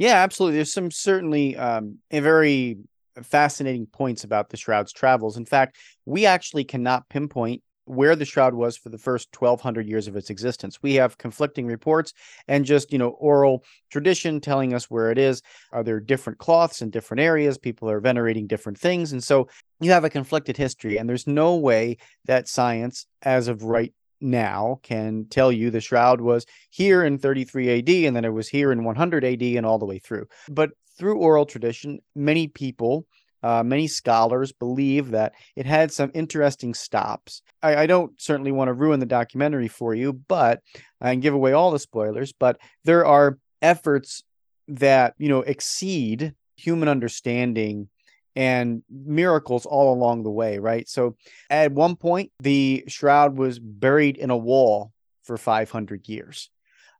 Yeah, 0.00 0.14
absolutely. 0.14 0.56
There's 0.56 0.72
some 0.72 0.90
certainly 0.90 1.54
um, 1.58 1.98
very 2.10 2.78
fascinating 3.22 3.84
points 3.84 4.24
about 4.24 4.48
the 4.48 4.56
shroud's 4.56 4.94
travels. 4.94 5.36
In 5.36 5.44
fact, 5.44 5.76
we 6.06 6.24
actually 6.24 6.64
cannot 6.64 7.06
pinpoint 7.10 7.62
where 7.84 8.16
the 8.16 8.24
shroud 8.24 8.54
was 8.54 8.78
for 8.78 8.88
the 8.88 8.96
first 8.96 9.30
1200 9.30 9.86
years 9.86 10.08
of 10.08 10.16
its 10.16 10.30
existence. 10.30 10.78
We 10.82 10.94
have 10.94 11.18
conflicting 11.18 11.66
reports 11.66 12.14
and 12.48 12.64
just, 12.64 12.92
you 12.92 12.98
know, 12.98 13.10
oral 13.10 13.62
tradition 13.90 14.40
telling 14.40 14.72
us 14.72 14.88
where 14.88 15.10
it 15.10 15.18
is. 15.18 15.42
Are 15.70 15.84
there 15.84 16.00
different 16.00 16.38
cloths 16.38 16.80
in 16.80 16.88
different 16.88 17.20
areas? 17.20 17.58
People 17.58 17.90
are 17.90 18.00
venerating 18.00 18.46
different 18.46 18.78
things. 18.78 19.12
And 19.12 19.22
so 19.22 19.48
you 19.80 19.90
have 19.90 20.04
a 20.04 20.10
conflicted 20.10 20.56
history 20.56 20.96
and 20.98 21.06
there's 21.10 21.26
no 21.26 21.56
way 21.56 21.98
that 22.24 22.48
science 22.48 23.04
as 23.20 23.48
of 23.48 23.64
right 23.64 23.92
now 24.20 24.80
can 24.82 25.26
tell 25.30 25.50
you 25.50 25.70
the 25.70 25.80
shroud 25.80 26.20
was 26.20 26.46
here 26.70 27.04
in 27.04 27.18
33 27.18 27.78
AD 27.78 27.88
and 27.88 28.16
then 28.16 28.24
it 28.24 28.32
was 28.32 28.48
here 28.48 28.72
in 28.72 28.84
100 28.84 29.24
AD 29.24 29.42
and 29.42 29.66
all 29.66 29.78
the 29.78 29.86
way 29.86 29.98
through. 29.98 30.26
But 30.48 30.70
through 30.98 31.18
oral 31.18 31.46
tradition, 31.46 32.00
many 32.14 32.48
people, 32.48 33.06
uh, 33.42 33.62
many 33.62 33.86
scholars 33.86 34.52
believe 34.52 35.10
that 35.12 35.32
it 35.56 35.64
had 35.64 35.92
some 35.92 36.10
interesting 36.14 36.74
stops. 36.74 37.42
I, 37.62 37.76
I 37.76 37.86
don't 37.86 38.20
certainly 38.20 38.52
want 38.52 38.68
to 38.68 38.74
ruin 38.74 39.00
the 39.00 39.06
documentary 39.06 39.68
for 39.68 39.94
you, 39.94 40.12
but 40.12 40.60
and 41.00 41.22
give 41.22 41.34
away 41.34 41.52
all 41.52 41.70
the 41.70 41.78
spoilers. 41.78 42.32
But 42.32 42.58
there 42.84 43.06
are 43.06 43.38
efforts 43.62 44.22
that 44.68 45.14
you 45.18 45.28
know 45.28 45.40
exceed 45.40 46.34
human 46.56 46.88
understanding 46.88 47.88
and 48.36 48.82
miracles 48.88 49.66
all 49.66 49.92
along 49.92 50.22
the 50.22 50.30
way, 50.30 50.58
right? 50.58 50.88
So 50.88 51.16
at 51.48 51.72
one 51.72 51.96
point, 51.96 52.30
the 52.40 52.84
shroud 52.88 53.36
was 53.36 53.58
buried 53.58 54.16
in 54.16 54.30
a 54.30 54.36
wall 54.36 54.92
for 55.24 55.36
500 55.36 56.08
years 56.08 56.50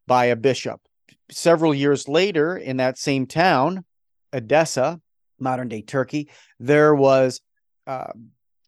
by 0.06 0.26
a 0.26 0.36
bishop. 0.36 0.80
Several 1.30 1.74
years 1.74 2.08
later, 2.08 2.56
in 2.56 2.78
that 2.78 2.98
same 2.98 3.26
town, 3.26 3.84
Edessa, 4.32 5.00
modern 5.38 5.68
day 5.68 5.82
Turkey, 5.82 6.28
there 6.58 6.94
was 6.94 7.40
uh, 7.86 8.12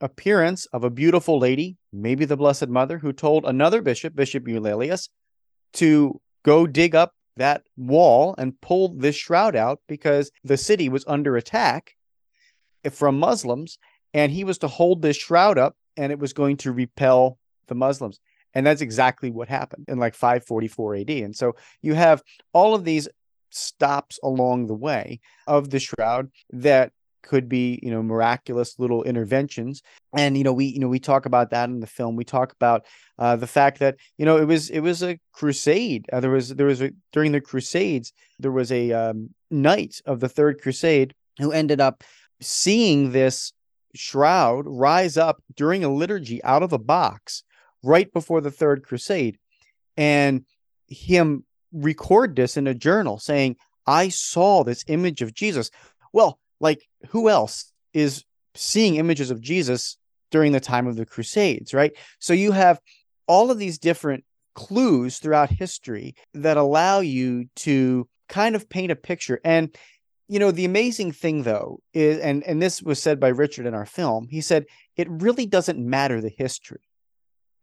appearance 0.01 0.67
of 0.67 0.85
a 0.85 0.91
beautiful 0.91 1.39
lady, 1.39 1.77
maybe 1.93 2.25
the 2.25 2.37
Blessed 2.37 2.69
Mother, 2.69 2.99
who 2.99 3.13
told 3.13 3.45
another 3.45 3.83
bishop, 3.83 4.15
Bishop 4.15 4.45
Eulalius, 4.45 5.09
to 5.75 6.21
go 6.45 6.67
dig 6.67 6.95
up 6.95 7.15
that 7.37 7.63
wall 7.77 8.35
and 8.37 8.61
pull 8.61 8.95
this 8.95 9.17
shroud 9.17 9.57
out 9.57 9.81
because 9.89 10.31
the 10.45 10.57
city 10.57 10.89
was 10.89 11.05
under 11.07 11.37
attack 11.37 11.95
from 12.91 13.19
Muslims, 13.19 13.79
and 14.15 14.33
he 14.33 14.45
was 14.45 14.59
to 14.59 14.69
hold 14.69 15.03
this 15.03 15.17
shroud 15.17 15.59
up, 15.59 15.77
and 15.97 16.13
it 16.13 16.19
was 16.19 16.33
going 16.33 16.57
to 16.59 16.73
repel 16.73 17.39
the 17.69 17.75
Muslims. 17.75 18.21
And 18.55 18.67
that's 18.67 18.83
exactly 18.83 19.31
what 19.31 19.49
happened 19.49 19.87
in 19.89 19.99
like 19.99 20.15
544 20.15 20.97
AD. 20.97 21.11
And 21.11 21.35
so 21.35 21.57
you 21.81 21.95
have 21.95 22.23
all 22.53 22.75
of 22.75 22.85
these 22.85 23.09
stops 23.51 24.19
along 24.23 24.67
the 24.67 24.75
way 24.75 25.21
of 25.47 25.71
the 25.71 25.81
shroud 25.81 26.31
that 26.51 26.93
could 27.23 27.49
be 27.49 27.79
you 27.83 27.91
know 27.91 28.03
miraculous 28.03 28.79
little 28.79 29.05
interventions 29.05 29.81
and 30.17 30.37
you 30.37 30.43
know 30.43 30.53
we 30.53 30.65
you 30.65 30.81
know 30.81 30.89
we 30.89 30.99
talk 30.99 31.25
about 31.25 31.51
that 31.51 31.69
in 31.69 31.81
the 31.81 31.87
film 31.87 32.17
we 32.17 32.25
talk 32.25 32.53
about 32.53 32.85
uh, 33.19 33.37
the 33.37 33.47
fact 33.47 33.79
that 33.79 33.97
you 34.19 34.25
know 34.25 34.37
it 34.37 34.45
was 34.45 34.71
it 34.71 34.81
was 34.81 35.03
a 35.03 35.19
crusade 35.33 36.07
uh, 36.13 36.21
there 36.21 36.31
was 36.31 36.49
there 36.49 36.67
was 36.67 36.83
a, 36.83 36.91
during 37.13 37.33
the 37.33 37.41
crusades 37.41 38.13
there 38.39 38.51
was 38.51 38.73
a 38.73 38.93
um, 38.93 39.31
knight 39.51 40.01
of 40.05 40.21
the 40.21 40.29
third 40.29 40.61
crusade 40.61 41.15
who 41.39 41.53
ended 41.53 41.81
up 41.81 42.03
seeing 42.43 43.13
this 43.13 43.53
shroud 43.95 44.65
rise 44.67 45.17
up 45.17 45.43
during 45.55 45.85
a 45.85 45.93
liturgy 45.93 46.43
out 46.45 46.63
of 46.63 46.73
a 46.73 46.79
box 46.79 47.43
right 47.83 48.13
before 48.13 48.41
the 48.41 48.51
third 48.51 48.83
crusade 48.83 49.39
and 49.97 50.45
him 50.89 51.45
record 51.73 52.35
this 52.37 52.57
in 52.57 52.67
a 52.67 52.75
journal 52.75 53.19
saying 53.19 53.57
i 53.87 54.09
saw 54.09 54.63
this 54.63 54.85
image 54.89 55.23
of 55.23 55.35
jesus. 55.35 55.71
Well 56.13 56.39
like 56.61 56.87
who 57.09 57.29
else 57.29 57.73
is 57.93 58.25
seeing 58.55 58.97
images 58.97 59.31
of 59.31 59.41
jesus 59.41 59.99
during 60.31 60.53
the 60.53 60.61
time 60.61 60.87
of 60.87 60.97
the 60.97 61.07
crusades 61.07 61.75
right? 61.75 61.93
So 62.19 62.33
you 62.33 62.53
have 62.53 62.81
all 63.27 63.51
of 63.51 63.59
these 63.59 63.79
different 63.79 64.25
clues 64.55 65.19
throughout 65.19 65.51
history 65.51 66.15
that 66.35 66.57
allow 66.57 67.01
you 67.01 67.47
to 67.57 68.09
kind 68.29 68.57
of 68.57 68.69
paint 68.69 68.93
a 68.93 68.97
picture 68.97 69.41
and 69.45 69.77
you 70.33 70.39
know 70.39 70.51
the 70.51 70.65
amazing 70.65 71.13
thing 71.13 71.43
though 71.43 71.81
is 71.93 72.19
and 72.19 72.43
and 72.45 72.63
this 72.63 72.83
was 72.83 73.03
said 73.03 73.21
by 73.21 73.29
richard 73.29 73.67
in 73.67 73.75
our 73.75 73.85
film 73.85 74.29
he 74.29 74.41
said 74.41 74.65
it 74.97 75.09
really 75.11 75.47
doesn't 75.47 75.79
matter 75.79 76.21
the 76.21 76.33
history. 76.37 76.83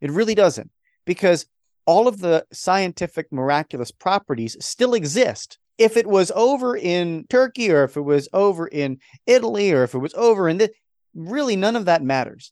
It 0.01 0.11
really 0.11 0.35
doesn't 0.35 0.71
because 1.05 1.45
all 1.85 2.07
of 2.07 2.19
the 2.19 2.45
scientific 2.51 3.31
miraculous 3.31 3.91
properties 3.91 4.55
still 4.59 4.93
exist. 4.93 5.57
If 5.77 5.97
it 5.97 6.07
was 6.07 6.31
over 6.35 6.75
in 6.75 7.25
turkey 7.29 7.71
or 7.71 7.83
if 7.83 7.97
it 7.97 8.01
was 8.01 8.27
over 8.33 8.67
in 8.67 8.99
italy 9.25 9.71
or 9.71 9.83
if 9.83 9.93
it 9.95 9.99
was 9.99 10.13
over 10.13 10.49
in 10.49 10.57
this 10.57 10.69
really 11.15 11.55
none 11.55 11.75
of 11.75 11.85
that 11.85 12.03
matters. 12.03 12.51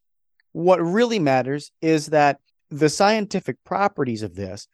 What 0.54 0.82
really 0.82 1.20
matters 1.20 1.72
is 1.82 2.08
that 2.08 2.40
the 2.70 2.90
scientific 2.90 3.58
properties 3.64 4.24
of 4.24 4.36
this 4.36 4.68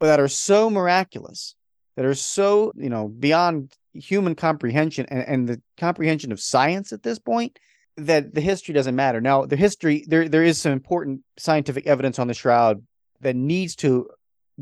that 0.00 0.20
are 0.20 0.28
so 0.28 0.68
miraculous 0.68 1.54
that 1.96 2.04
are 2.04 2.14
so 2.14 2.72
you 2.76 2.90
know 2.90 3.08
beyond 3.08 3.72
human 3.94 4.34
comprehension 4.34 5.06
and, 5.08 5.26
and 5.26 5.48
the 5.48 5.62
comprehension 5.78 6.32
of 6.32 6.40
science 6.40 6.92
at 6.92 7.02
this 7.02 7.18
point 7.18 7.58
that 7.96 8.34
the 8.34 8.40
history 8.40 8.74
doesn't 8.74 8.96
matter. 8.96 9.20
Now, 9.20 9.46
the 9.46 9.56
history 9.56 10.04
there 10.08 10.28
there 10.28 10.42
is 10.42 10.60
some 10.60 10.72
important 10.72 11.20
scientific 11.38 11.86
evidence 11.86 12.18
on 12.18 12.28
the 12.28 12.34
shroud 12.34 12.82
that 13.20 13.36
needs 13.36 13.76
to 13.76 14.08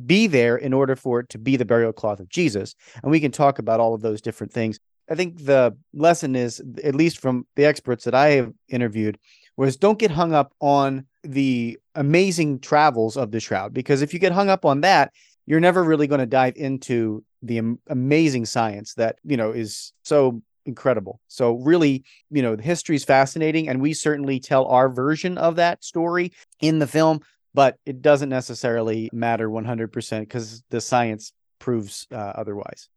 be 0.07 0.27
there 0.27 0.57
in 0.57 0.73
order 0.73 0.97
for 0.97 1.21
it 1.21 1.29
to 1.31 1.39
be 1.39 1.57
the 1.57 1.65
burial 1.65 1.93
cloth 1.93 2.21
of 2.21 2.29
Jesus. 2.29 2.75
And 3.03 3.11
we 3.11 3.21
can 3.21 3.33
talk 3.33 3.59
about 3.59 3.81
all 3.81 3.95
of 3.95 4.01
those 4.01 4.23
different 4.23 4.53
things. 4.53 4.79
I 5.11 5.15
think 5.15 5.45
the 5.45 5.77
lesson 5.93 6.37
is, 6.37 6.63
at 6.83 6.95
least 6.95 7.19
from 7.19 7.47
the 7.57 7.65
experts 7.65 8.05
that 8.05 8.15
I 8.15 8.31
have 8.31 8.53
interviewed, 8.69 9.19
was 9.57 9.77
don't 9.77 9.99
get 9.99 10.11
hung 10.11 10.33
up 10.33 10.55
on 10.61 11.07
the 11.23 11.79
amazing 11.95 12.61
travels 12.61 13.17
of 13.17 13.31
the 13.31 13.41
shroud 13.41 13.75
because 13.75 14.03
if 14.03 14.15
you 14.15 14.19
get 14.19 14.33
hung 14.33 14.49
up 14.49 14.65
on 14.65 14.81
that, 14.81 15.13
you're 15.47 15.61
never 15.61 15.83
really 15.83 16.07
going 16.07 16.21
to 16.21 16.27
dive 16.27 16.55
into 16.57 17.25
the 17.43 17.59
am- 17.59 17.79
amazing 17.89 18.47
science 18.47 18.95
that 18.95 19.17
you 19.25 19.37
know 19.37 19.53
is 19.53 19.93
so 20.03 20.43
incredible. 20.65 21.21
So 21.29 21.55
really, 21.57 22.05
you 22.31 22.43
know, 22.43 22.57
the 22.57 22.63
history 22.63 22.97
is 22.97 23.05
fascinating, 23.05 23.69
and 23.69 23.81
we 23.81 23.95
certainly 23.95 24.41
tell 24.41 24.67
our 24.67 24.89
version 24.89 25.39
of 25.39 25.57
that 25.57 25.85
story 25.85 26.33
in 26.61 26.79
the 26.79 26.87
film, 26.87 27.21
but 27.55 27.79
it 27.87 28.03
doesn't 28.03 28.29
necessarily 28.29 29.11
matter 29.13 29.49
100% 29.49 30.21
because 30.21 30.63
the 30.71 30.81
science 30.81 31.33
proves 31.59 32.07
uh, 32.13 32.33
otherwise. 32.35 32.89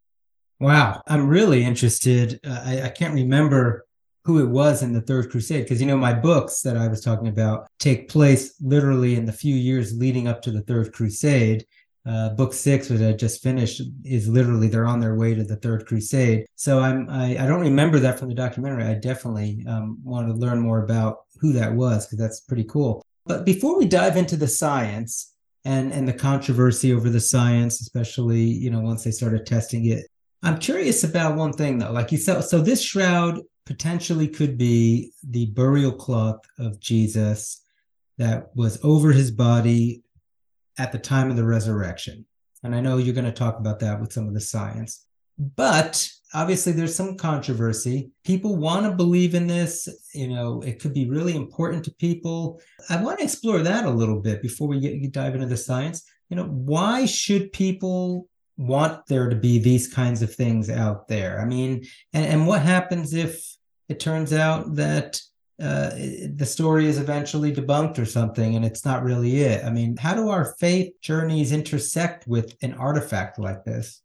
Wow, 0.60 1.02
I'm 1.08 1.28
really 1.28 1.64
interested. 1.64 2.40
Uh, 2.46 2.62
I, 2.66 2.82
I 2.84 2.90
can't 2.90 3.14
remember 3.14 3.86
who 4.24 4.40
it 4.40 4.50
was 4.50 4.82
in 4.82 4.94
the 4.94 5.02
Third 5.02 5.30
Crusade 5.30 5.64
because 5.64 5.80
you 5.80 5.88
know 5.88 5.98
my 5.98 6.14
books 6.14 6.62
that 6.62 6.78
I 6.78 6.88
was 6.88 7.02
talking 7.02 7.28
about 7.28 7.68
take 7.78 8.10
place 8.10 8.56
literally 8.60 9.16
in 9.16 9.26
the 9.26 9.32
few 9.32 9.56
years 9.56 9.98
leading 9.98 10.28
up 10.28 10.42
to 10.44 10.52
the 10.52 10.62
Third 10.62 10.94
Crusade. 10.94 11.66
Uh, 12.06 12.30
book 12.30 12.54
six, 12.54 12.90
which 12.90 13.02
I 13.02 13.14
just 13.14 13.42
finished, 13.42 13.82
is 14.04 14.28
literally 14.28 14.68
they're 14.68 14.86
on 14.86 15.00
their 15.00 15.16
way 15.16 15.34
to 15.34 15.44
the 15.44 15.56
Third 15.56 15.88
Crusade. 15.88 16.46
So 16.56 16.80
I'm 16.80 17.10
I, 17.10 17.32
I 17.38 17.48
don't 17.48 17.62
remember 17.62 18.00
that 18.00 18.20
from 18.20 18.30
the 18.30 18.36
documentary. 18.36 18.84
I 18.84 18.94
definitely 18.94 19.66
um, 19.68 19.98
want 20.04 20.28
to 20.28 20.34
learn 20.34 20.60
more 20.60 20.84
about 20.84 21.26
who 21.40 21.52
that 21.54 21.74
was 21.74 22.06
because 22.06 22.20
that's 22.20 22.42
pretty 22.42 22.66
cool. 22.66 23.04
But 23.26 23.44
before 23.44 23.78
we 23.78 23.86
dive 23.86 24.18
into 24.18 24.38
the 24.38 24.48
science 24.48 25.34
and 25.64 25.92
and 25.92 26.08
the 26.08 26.14
controversy 26.14 26.94
over 26.94 27.10
the 27.10 27.20
science, 27.20 27.82
especially 27.82 28.42
you 28.42 28.70
know 28.70 28.82
once 28.82 29.04
they 29.04 29.12
started 29.12 29.48
testing 29.48 29.88
it, 29.88 30.06
I'm 30.44 30.60
curious 30.60 31.04
about 31.04 31.36
one 31.36 31.54
thing 31.54 31.80
though. 31.80 31.92
Like 31.92 32.12
you 32.12 32.20
said, 32.20 32.44
so 32.44 32.62
this 32.62 32.84
shroud 32.84 33.42
potentially 33.66 34.28
could 34.28 34.60
be 34.60 35.12
the 35.28 35.48
burial 35.48 35.92
cloth 35.92 36.42
of 36.60 36.80
Jesus 36.80 37.64
that 38.20 38.56
was 38.56 38.80
over 38.84 39.12
his 39.12 39.32
body 39.32 40.04
at 40.78 40.92
the 40.92 41.00
time 41.00 41.30
of 41.30 41.36
the 41.36 41.46
resurrection. 41.46 42.26
And 42.64 42.76
I 42.76 42.82
know 42.82 42.98
you're 42.98 43.14
going 43.14 43.26
to 43.26 43.32
talk 43.32 43.60
about 43.60 43.80
that 43.80 44.00
with 44.00 44.12
some 44.12 44.28
of 44.28 44.34
the 44.34 44.42
science. 44.42 45.06
But 45.38 46.10
obviously, 46.34 46.72
there's 46.72 46.96
some 46.96 47.18
controversy. 47.18 48.12
People 48.24 48.56
want 48.56 48.86
to 48.86 48.92
believe 48.92 49.36
in 49.36 49.48
this. 49.48 49.88
You 50.14 50.30
know, 50.30 50.62
it 50.62 50.80
could 50.80 50.94
be 50.94 51.10
really 51.10 51.36
important 51.36 51.84
to 51.86 51.92
people. 51.96 52.62
I 52.90 53.02
want 53.02 53.20
to 53.20 53.26
explore 53.26 53.60
that 53.60 53.86
a 53.86 53.90
little 53.90 54.22
bit 54.22 54.42
before 54.42 54.68
we 54.68 54.80
get 54.80 55.12
dive 55.12 55.36
into 55.36 55.48
the 55.48 55.58
science. 55.58 56.04
You 56.30 56.38
know, 56.38 56.46
why 56.46 57.06
should 57.06 57.54
people 57.54 58.28
want 58.58 59.06
there 59.08 59.30
to 59.30 59.36
be 59.36 59.60
these 59.60 59.94
kinds 59.94 60.22
of 60.22 60.34
things 60.34 60.70
out 60.70 61.08
there? 61.08 61.40
I 61.42 61.46
mean, 61.46 61.86
and, 62.14 62.26
and 62.26 62.48
what 62.48 62.62
happens 62.62 63.14
if 63.14 63.56
it 63.90 64.00
turns 64.00 64.34
out 64.34 64.76
that 64.76 65.22
uh, 65.62 65.92
the 66.36 66.46
story 66.46 66.86
is 66.86 66.98
eventually 66.98 67.54
debunked 67.54 67.98
or 67.98 68.06
something 68.06 68.56
and 68.56 68.66
it's 68.66 68.84
not 68.84 69.04
really 69.04 69.42
it. 69.42 69.64
I 69.64 69.70
mean, 69.70 69.96
how 69.96 70.14
do 70.14 70.30
our 70.30 70.54
faith 70.60 70.94
journeys 71.02 71.54
intersect 71.54 72.28
with 72.28 72.56
an 72.62 72.74
artifact 72.74 73.40
like 73.40 73.64
this? 73.64 74.02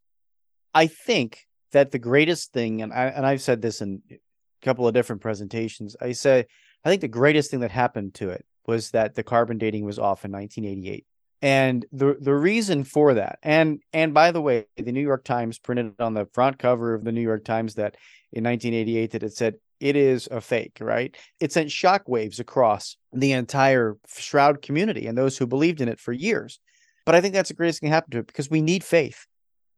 I 0.74 0.86
think 0.86 1.48
that 1.72 1.90
the 1.90 1.98
greatest 1.98 2.52
thing, 2.52 2.82
and 2.82 2.92
I 2.92 3.06
and 3.06 3.26
I've 3.26 3.42
said 3.42 3.62
this 3.62 3.80
in 3.80 4.02
a 4.10 4.16
couple 4.62 4.86
of 4.86 4.94
different 4.94 5.22
presentations. 5.22 5.96
I 6.00 6.12
say 6.12 6.46
I 6.84 6.88
think 6.88 7.00
the 7.00 7.08
greatest 7.08 7.50
thing 7.50 7.60
that 7.60 7.70
happened 7.70 8.14
to 8.14 8.30
it 8.30 8.44
was 8.66 8.90
that 8.92 9.14
the 9.14 9.22
carbon 9.22 9.58
dating 9.58 9.84
was 9.84 9.98
off 9.98 10.24
in 10.24 10.32
1988. 10.32 11.04
And 11.42 11.86
the 11.90 12.16
the 12.20 12.34
reason 12.34 12.84
for 12.84 13.14
that, 13.14 13.38
and 13.42 13.80
and 13.92 14.12
by 14.12 14.30
the 14.30 14.42
way, 14.42 14.66
the 14.76 14.92
New 14.92 15.00
York 15.00 15.24
Times 15.24 15.58
printed 15.58 15.94
on 15.98 16.14
the 16.14 16.26
front 16.26 16.58
cover 16.58 16.94
of 16.94 17.02
the 17.02 17.12
New 17.12 17.22
York 17.22 17.44
Times 17.44 17.74
that 17.76 17.96
in 18.32 18.44
1988 18.44 19.10
that 19.12 19.22
it 19.22 19.32
said 19.32 19.54
it 19.80 19.96
is 19.96 20.28
a 20.30 20.40
fake, 20.40 20.78
right? 20.80 21.16
It 21.40 21.52
sent 21.52 21.70
shockwaves 21.70 22.38
across 22.38 22.96
the 23.12 23.32
entire 23.32 23.96
Shroud 24.06 24.62
community 24.62 25.06
and 25.06 25.16
those 25.16 25.38
who 25.38 25.46
believed 25.46 25.80
in 25.80 25.88
it 25.88 25.98
for 25.98 26.12
years. 26.12 26.60
But 27.06 27.14
I 27.14 27.20
think 27.20 27.34
that's 27.34 27.48
the 27.48 27.54
greatest 27.54 27.80
thing 27.80 27.90
that 27.90 27.94
happened 27.94 28.12
to 28.12 28.18
it 28.18 28.26
because 28.26 28.50
we 28.50 28.60
need 28.60 28.84
faith. 28.84 29.26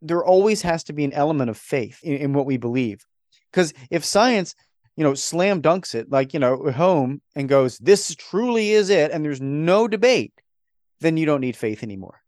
There 0.02 0.24
always 0.24 0.62
has 0.62 0.84
to 0.84 0.92
be 0.92 1.04
an 1.04 1.12
element 1.12 1.50
of 1.50 1.56
faith 1.56 2.00
in, 2.02 2.14
in 2.14 2.32
what 2.32 2.46
we 2.46 2.56
believe. 2.56 3.06
Because 3.50 3.72
if 3.90 4.04
science, 4.04 4.54
you 4.96 5.04
know, 5.04 5.14
slam 5.14 5.62
dunks 5.62 5.94
it 5.94 6.10
like, 6.10 6.34
you 6.34 6.40
know, 6.40 6.70
home 6.72 7.22
and 7.36 7.48
goes, 7.48 7.78
this 7.78 8.14
truly 8.16 8.72
is 8.72 8.90
it, 8.90 9.12
and 9.12 9.24
there's 9.24 9.40
no 9.40 9.86
debate, 9.86 10.32
then 11.00 11.16
you 11.16 11.26
don't 11.26 11.40
need 11.40 11.56
faith 11.56 11.82
anymore. 11.82 12.20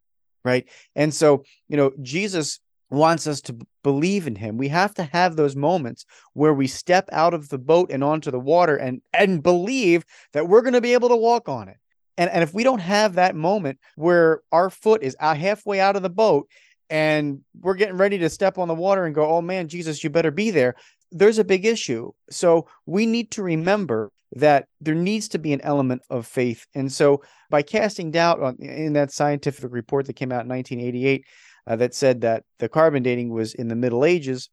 Right. 0.44 0.68
And 0.94 1.12
so, 1.12 1.44
you 1.68 1.76
know, 1.76 1.92
Jesus 2.02 2.60
wants 2.90 3.26
us 3.26 3.40
to 3.42 3.56
believe 3.82 4.26
in 4.26 4.36
him. 4.36 4.56
We 4.56 4.68
have 4.68 4.94
to 4.94 5.04
have 5.04 5.36
those 5.36 5.56
moments 5.56 6.04
where 6.32 6.54
we 6.54 6.66
step 6.66 7.08
out 7.12 7.34
of 7.34 7.48
the 7.48 7.58
boat 7.58 7.90
and 7.90 8.04
onto 8.04 8.30
the 8.30 8.40
water 8.40 8.76
and 8.76 9.00
and 9.12 9.42
believe 9.42 10.04
that 10.32 10.48
we're 10.48 10.62
going 10.62 10.74
to 10.74 10.80
be 10.80 10.94
able 10.94 11.08
to 11.08 11.16
walk 11.16 11.48
on 11.48 11.68
it. 11.68 11.76
And 12.16 12.30
and 12.30 12.42
if 12.42 12.54
we 12.54 12.64
don't 12.64 12.80
have 12.80 13.14
that 13.14 13.34
moment 13.34 13.78
where 13.96 14.40
our 14.52 14.70
foot 14.70 15.02
is 15.02 15.16
halfway 15.20 15.80
out 15.80 15.96
of 15.96 16.02
the 16.02 16.10
boat 16.10 16.48
and 16.90 17.40
we're 17.60 17.74
getting 17.74 17.96
ready 17.96 18.18
to 18.18 18.28
step 18.28 18.58
on 18.58 18.68
the 18.68 18.74
water 18.74 19.04
and 19.04 19.14
go, 19.14 19.26
"Oh 19.26 19.42
man, 19.42 19.68
Jesus, 19.68 20.04
you 20.04 20.10
better 20.10 20.30
be 20.30 20.50
there." 20.50 20.74
There's 21.10 21.38
a 21.38 21.44
big 21.44 21.64
issue. 21.64 22.12
So 22.30 22.66
we 22.86 23.06
need 23.06 23.30
to 23.32 23.42
remember 23.42 24.10
that 24.36 24.66
there 24.80 24.94
needs 24.94 25.28
to 25.28 25.38
be 25.38 25.52
an 25.52 25.60
element 25.60 26.02
of 26.10 26.26
faith. 26.26 26.66
And 26.74 26.92
so 26.92 27.22
by 27.50 27.62
casting 27.62 28.10
doubt 28.10 28.40
on 28.40 28.56
in 28.56 28.94
that 28.94 29.12
scientific 29.12 29.72
report 29.72 30.06
that 30.06 30.14
came 30.14 30.32
out 30.32 30.44
in 30.44 30.48
1988, 30.48 31.24
uh, 31.66 31.76
that 31.76 31.94
said 31.94 32.20
that 32.22 32.44
the 32.58 32.68
carbon 32.68 33.02
dating 33.02 33.30
was 33.30 33.54
in 33.54 33.68
the 33.68 33.74
Middle 33.74 34.04
Ages 34.04 34.50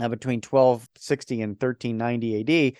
uh, 0.00 0.08
between 0.08 0.40
1260 0.40 1.42
and 1.42 1.50
1390 1.60 2.40
AD. 2.40 2.72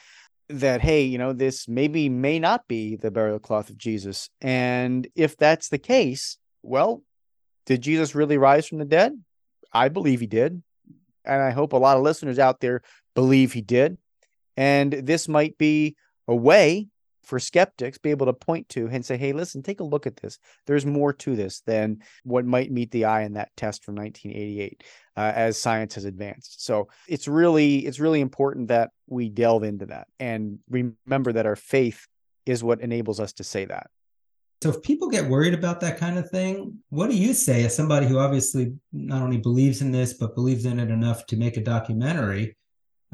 That, 0.60 0.80
hey, 0.80 1.02
you 1.02 1.18
know, 1.18 1.34
this 1.34 1.68
maybe 1.68 2.08
may 2.08 2.38
not 2.38 2.66
be 2.68 2.96
the 2.96 3.10
burial 3.10 3.38
cloth 3.38 3.68
of 3.68 3.76
Jesus. 3.76 4.30
And 4.40 5.06
if 5.14 5.36
that's 5.36 5.68
the 5.68 5.78
case, 5.78 6.38
well, 6.62 7.02
did 7.66 7.82
Jesus 7.82 8.14
really 8.14 8.38
rise 8.38 8.66
from 8.66 8.78
the 8.78 8.86
dead? 8.86 9.12
I 9.72 9.90
believe 9.90 10.20
he 10.20 10.26
did. 10.26 10.62
And 11.24 11.42
I 11.42 11.50
hope 11.50 11.74
a 11.74 11.76
lot 11.76 11.98
of 11.98 12.02
listeners 12.02 12.38
out 12.38 12.60
there 12.60 12.80
believe 13.14 13.52
he 13.52 13.60
did. 13.60 13.98
And 14.56 14.92
this 14.92 15.28
might 15.28 15.58
be 15.58 15.96
a 16.26 16.34
way 16.34 16.88
for 17.28 17.38
skeptics 17.38 17.98
be 17.98 18.10
able 18.10 18.24
to 18.24 18.32
point 18.32 18.66
to 18.70 18.88
and 18.90 19.04
say, 19.04 19.18
hey, 19.18 19.34
listen, 19.34 19.62
take 19.62 19.80
a 19.80 19.84
look 19.84 20.06
at 20.06 20.16
this. 20.16 20.38
There's 20.66 20.86
more 20.86 21.12
to 21.12 21.36
this 21.36 21.60
than 21.66 21.98
what 22.24 22.46
might 22.46 22.72
meet 22.72 22.90
the 22.90 23.04
eye 23.04 23.22
in 23.22 23.34
that 23.34 23.54
test 23.54 23.84
from 23.84 23.96
1988 23.96 24.82
uh, 25.14 25.32
as 25.34 25.58
science 25.58 25.94
has 25.96 26.06
advanced. 26.06 26.64
So 26.64 26.88
it's 27.06 27.28
really 27.28 27.80
it's 27.80 28.00
really 28.00 28.22
important 28.22 28.68
that 28.68 28.92
we 29.06 29.28
delve 29.28 29.62
into 29.62 29.86
that 29.86 30.08
and 30.18 30.58
remember 30.70 31.34
that 31.34 31.44
our 31.44 31.56
faith 31.56 32.06
is 32.46 32.64
what 32.64 32.80
enables 32.80 33.20
us 33.20 33.34
to 33.34 33.44
say 33.44 33.66
that. 33.66 33.90
So 34.62 34.70
if 34.70 34.82
people 34.82 35.10
get 35.10 35.28
worried 35.28 35.54
about 35.54 35.80
that 35.82 35.98
kind 35.98 36.18
of 36.18 36.30
thing, 36.30 36.78
what 36.88 37.10
do 37.10 37.16
you 37.16 37.34
say 37.34 37.62
as 37.64 37.76
somebody 37.76 38.06
who 38.06 38.18
obviously 38.18 38.72
not 38.90 39.22
only 39.22 39.36
believes 39.36 39.82
in 39.82 39.92
this 39.92 40.14
but 40.14 40.34
believes 40.34 40.64
in 40.64 40.80
it 40.80 40.90
enough 40.90 41.26
to 41.26 41.36
make 41.36 41.58
a 41.58 41.62
documentary? 41.62 42.56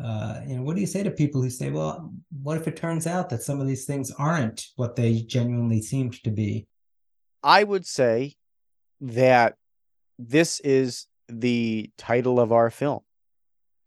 Uh, 0.03 0.41
you 0.47 0.57
know, 0.57 0.63
what 0.63 0.75
do 0.75 0.81
you 0.81 0.87
say 0.87 1.03
to 1.03 1.11
people 1.11 1.41
who 1.41 1.51
say, 1.51 1.71
well, 1.71 2.13
what 2.43 2.57
if 2.57 2.67
it 2.67 2.77
turns 2.77 3.07
out 3.07 3.29
that 3.31 3.43
some 3.43 3.61
of 3.61 3.67
these 3.67 3.85
things 3.85 4.11
aren't 4.19 4.67
what 4.77 4.97
they 4.97 5.21
genuinely 5.21 5.81
seemed 5.81 6.21
to 6.25 6.31
be? 6.31 6.67
I 7.43 7.63
would 7.63 7.87
say 7.87 8.35
that 9.01 9.57
this 10.19 10.61
is 10.61 11.07
the 11.29 11.91
title 11.97 12.41
of 12.41 12.53
our 12.53 12.71
film. 12.71 13.01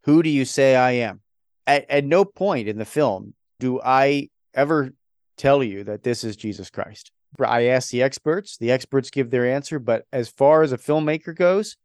Who 0.04 0.22
do 0.22 0.30
you 0.30 0.44
say 0.44 0.76
I 0.76 0.92
am? 0.92 1.20
At, 1.66 1.90
at 1.90 2.04
no 2.04 2.24
point 2.24 2.68
in 2.68 2.78
the 2.78 2.84
film 2.84 3.34
do 3.60 3.80
I 3.84 4.30
ever 4.54 4.92
tell 5.36 5.62
you 5.62 5.84
that 5.84 6.02
this 6.02 6.24
is 6.24 6.36
Jesus 6.36 6.70
Christ. 6.70 7.10
I 7.38 7.66
ask 7.66 7.90
the 7.90 8.02
experts, 8.02 8.56
the 8.56 8.70
experts 8.70 9.10
give 9.10 9.30
their 9.30 9.46
answer. 9.46 9.78
But 9.78 10.06
as 10.12 10.28
far 10.28 10.62
as 10.62 10.72
a 10.72 10.78
filmmaker 10.78 11.34
goes, 11.34 11.76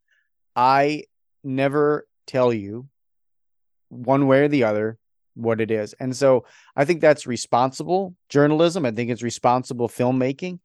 I 0.56 1.04
never 1.44 2.08
tell 2.26 2.54
you 2.54 2.88
one 3.94 4.28
way 4.28 4.42
or 4.42 4.48
the 4.48 4.64
other 4.64 4.98
what 5.36 5.62
it 5.62 5.72
is. 5.72 5.94
And 5.94 6.16
so 6.16 6.46
I 6.76 6.86
think 6.86 7.02
that's 7.02 7.26
responsible 7.26 8.16
journalism. 8.30 8.86
I 8.86 8.92
think 8.92 9.10
it's 9.10 9.24
responsible 9.24 9.90
filmmaking. 9.90 10.60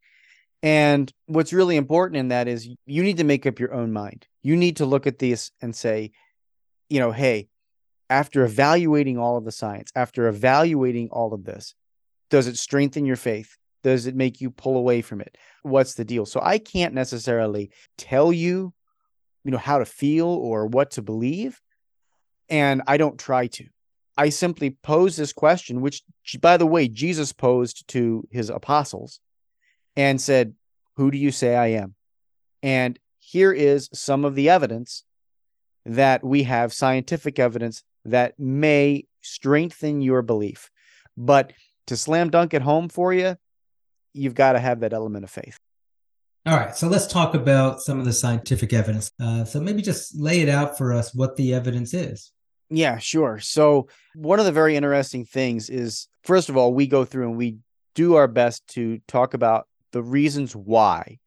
And 0.62 1.12
what's 1.26 1.52
really 1.52 1.76
important 1.76 2.18
in 2.18 2.28
that 2.28 2.48
is 2.48 2.68
you 2.84 3.02
need 3.02 3.18
to 3.18 3.24
make 3.24 3.46
up 3.46 3.60
your 3.60 3.72
own 3.72 3.92
mind. 3.92 4.26
You 4.42 4.56
need 4.56 4.76
to 4.76 4.86
look 4.86 5.06
at 5.06 5.18
this 5.18 5.52
and 5.62 5.74
say, 5.74 6.10
you 6.88 6.98
know, 7.00 7.12
hey, 7.12 7.48
after 8.10 8.44
evaluating 8.44 9.18
all 9.18 9.36
of 9.36 9.44
the 9.44 9.52
science, 9.52 9.92
after 9.94 10.26
evaluating 10.28 11.10
all 11.10 11.32
of 11.32 11.44
this, 11.44 11.74
does 12.30 12.46
it 12.46 12.56
strengthen 12.56 13.06
your 13.06 13.16
faith? 13.16 13.56
Does 13.84 14.06
it 14.06 14.16
make 14.16 14.40
you 14.40 14.50
pull 14.50 14.76
away 14.76 15.02
from 15.02 15.20
it? 15.20 15.38
What's 15.62 15.94
the 15.94 16.04
deal? 16.04 16.26
So 16.26 16.40
I 16.42 16.58
can't 16.58 16.94
necessarily 16.94 17.70
tell 17.96 18.32
you, 18.32 18.72
you 19.44 19.50
know, 19.50 19.58
how 19.58 19.78
to 19.78 19.84
feel 19.84 20.26
or 20.26 20.66
what 20.66 20.90
to 20.92 21.02
believe, 21.02 21.60
and 22.48 22.82
I 22.86 22.96
don't 22.96 23.18
try 23.18 23.46
to. 23.48 23.66
I 24.16 24.30
simply 24.30 24.70
pose 24.70 25.16
this 25.16 25.32
question, 25.32 25.80
which, 25.80 26.02
by 26.40 26.56
the 26.56 26.66
way, 26.66 26.88
Jesus 26.88 27.32
posed 27.32 27.86
to 27.88 28.26
his 28.30 28.50
apostles 28.50 29.20
and 29.96 30.20
said, 30.20 30.54
Who 30.96 31.10
do 31.10 31.18
you 31.18 31.30
say 31.30 31.54
I 31.54 31.68
am? 31.68 31.94
And 32.62 32.98
here 33.20 33.52
is 33.52 33.88
some 33.92 34.24
of 34.24 34.34
the 34.34 34.50
evidence 34.50 35.04
that 35.86 36.24
we 36.24 36.42
have 36.44 36.72
scientific 36.72 37.38
evidence 37.38 37.84
that 38.04 38.38
may 38.38 39.04
strengthen 39.20 40.00
your 40.00 40.22
belief. 40.22 40.70
But 41.16 41.52
to 41.86 41.96
slam 41.96 42.30
dunk 42.30 42.54
it 42.54 42.62
home 42.62 42.88
for 42.88 43.12
you, 43.12 43.36
you've 44.12 44.34
got 44.34 44.52
to 44.52 44.58
have 44.58 44.80
that 44.80 44.92
element 44.92 45.24
of 45.24 45.30
faith. 45.30 45.58
All 46.46 46.56
right, 46.56 46.74
so 46.74 46.88
let's 46.88 47.06
talk 47.06 47.34
about 47.34 47.82
some 47.82 47.98
of 47.98 48.04
the 48.04 48.12
scientific 48.12 48.72
evidence. 48.72 49.12
Uh, 49.20 49.44
so 49.44 49.60
maybe 49.60 49.82
just 49.82 50.18
lay 50.18 50.40
it 50.40 50.48
out 50.48 50.78
for 50.78 50.92
us 50.92 51.14
what 51.14 51.36
the 51.36 51.52
evidence 51.52 51.92
is. 51.92 52.32
Yeah, 52.70 52.98
sure. 52.98 53.38
So, 53.38 53.88
one 54.14 54.38
of 54.38 54.44
the 54.44 54.52
very 54.52 54.76
interesting 54.76 55.24
things 55.24 55.70
is, 55.70 56.08
first 56.22 56.48
of 56.48 56.56
all, 56.56 56.74
we 56.74 56.86
go 56.86 57.04
through 57.04 57.28
and 57.28 57.36
we 57.36 57.56
do 57.94 58.16
our 58.16 58.28
best 58.28 58.66
to 58.68 59.00
talk 59.08 59.34
about 59.34 59.66
the 59.92 60.02
reasons 60.02 60.54
why 60.54 61.18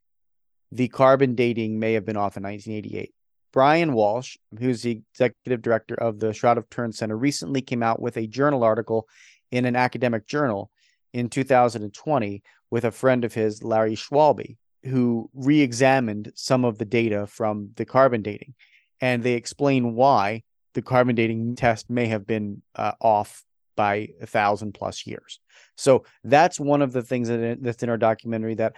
the 0.70 0.88
carbon 0.88 1.34
dating 1.34 1.78
may 1.78 1.94
have 1.94 2.04
been 2.04 2.16
off 2.16 2.36
in 2.36 2.44
1988. 2.44 3.12
Brian 3.52 3.92
Walsh, 3.92 4.36
who's 4.58 4.82
the 4.82 5.02
executive 5.12 5.60
director 5.60 5.94
of 5.94 6.18
the 6.18 6.32
Shroud 6.32 6.58
of 6.58 6.70
Turin 6.70 6.92
Center, 6.92 7.16
recently 7.16 7.60
came 7.60 7.82
out 7.82 8.00
with 8.00 8.16
a 8.16 8.26
journal 8.26 8.64
article 8.64 9.06
in 9.50 9.66
an 9.66 9.76
academic 9.76 10.26
journal 10.26 10.70
in 11.12 11.28
2020 11.28 12.42
with 12.70 12.84
a 12.84 12.90
friend 12.90 13.24
of 13.24 13.34
his, 13.34 13.62
Larry 13.62 13.94
Schwalbe, 13.94 14.56
who 14.84 15.28
re 15.34 15.60
examined 15.60 16.32
some 16.34 16.64
of 16.64 16.78
the 16.78 16.86
data 16.86 17.26
from 17.26 17.70
the 17.76 17.84
carbon 17.84 18.22
dating. 18.22 18.54
And 19.00 19.22
they 19.22 19.34
explain 19.34 19.94
why 19.94 20.44
the 20.74 20.82
carbon 20.82 21.14
dating 21.14 21.56
test 21.56 21.90
may 21.90 22.06
have 22.06 22.26
been 22.26 22.62
uh, 22.74 22.92
off 23.00 23.44
by 23.76 24.08
a 24.20 24.26
thousand 24.26 24.72
plus 24.72 25.06
years. 25.06 25.40
So 25.76 26.04
that's 26.24 26.60
one 26.60 26.82
of 26.82 26.92
the 26.92 27.02
things 27.02 27.28
that, 27.28 27.58
that's 27.62 27.82
in 27.82 27.88
our 27.88 27.96
documentary 27.96 28.54
that 28.56 28.74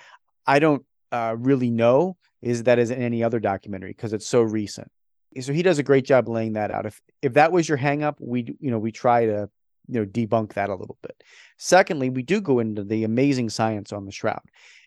I 0.46 0.58
don't 0.58 0.84
uh, 1.12 1.36
really 1.38 1.70
know 1.70 2.16
is 2.42 2.64
that 2.64 2.78
is 2.78 2.90
in 2.90 3.02
any 3.02 3.22
other 3.22 3.40
documentary 3.40 3.90
because 3.90 4.12
it's 4.12 4.26
so 4.26 4.42
recent. 4.42 4.90
So 5.40 5.52
he 5.52 5.62
does 5.62 5.78
a 5.78 5.82
great 5.82 6.04
job 6.04 6.28
laying 6.28 6.52
that 6.52 6.70
out. 6.70 6.86
If 6.86 7.00
if 7.20 7.32
that 7.34 7.50
was 7.50 7.68
your 7.68 7.78
hangup, 7.78 8.16
we 8.20 8.54
you 8.60 8.70
know 8.70 8.78
we 8.78 8.92
try 8.92 9.26
to 9.26 9.48
you 9.88 10.00
know 10.00 10.06
debunk 10.06 10.52
that 10.52 10.70
a 10.70 10.74
little 10.74 10.98
bit. 11.02 11.24
Secondly, 11.58 12.10
we 12.10 12.22
do 12.22 12.40
go 12.40 12.60
into 12.60 12.84
the 12.84 13.04
amazing 13.04 13.50
science 13.50 13.92
on 13.92 14.04
the 14.04 14.12
shroud. 14.12 14.42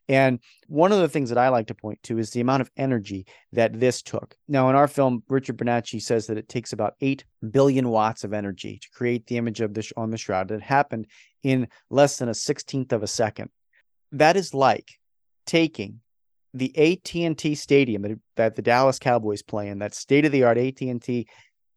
And 0.10 0.40
one 0.68 0.92
of 0.92 1.00
the 1.00 1.10
things 1.10 1.30
that 1.30 1.38
I 1.38 1.50
like 1.50 1.68
to 1.68 1.76
point 1.76 2.02
to 2.04 2.18
is 2.18 2.30
the 2.30 2.40
amount 2.40 2.62
of 2.62 2.72
energy 2.78 3.26
that 3.52 3.78
this 3.78 4.02
took. 4.02 4.36
Now, 4.48 4.70
in 4.70 4.76
our 4.76 4.88
film, 4.88 5.24
Richard 5.28 5.58
Bernacchi 5.58 6.00
says 6.00 6.28
that 6.28 6.38
it 6.38 6.48
takes 6.48 6.72
about 6.72 6.96
8 7.02 7.26
billion 7.52 7.90
watts 7.90 8.24
of 8.24 8.34
energy 8.34 8.80
to 8.82 8.90
create 8.94 9.28
the 9.28 9.38
image 9.38 9.60
of 9.60 9.74
this 9.74 9.92
on 9.98 10.10
the 10.10 10.18
shroud. 10.18 10.52
It 10.52 10.62
happened 10.62 11.08
in 11.44 11.68
less 11.90 12.18
than 12.18 12.30
a 12.30 12.34
16th 12.34 12.94
of 12.94 13.04
a 13.04 13.08
second. 13.08 13.50
That 14.14 14.38
is 14.38 14.54
like 14.54 14.98
taking 15.46 16.00
the 16.54 16.76
AT&T 16.78 17.56
stadium 17.56 18.02
that, 18.04 18.20
that 18.36 18.56
the 18.56 18.62
Dallas 18.62 19.00
Cowboys 19.00 19.42
play 19.42 19.68
in, 19.68 19.80
that 19.80 19.94
state-of-the-art 19.94 20.58
AT&T 20.58 21.28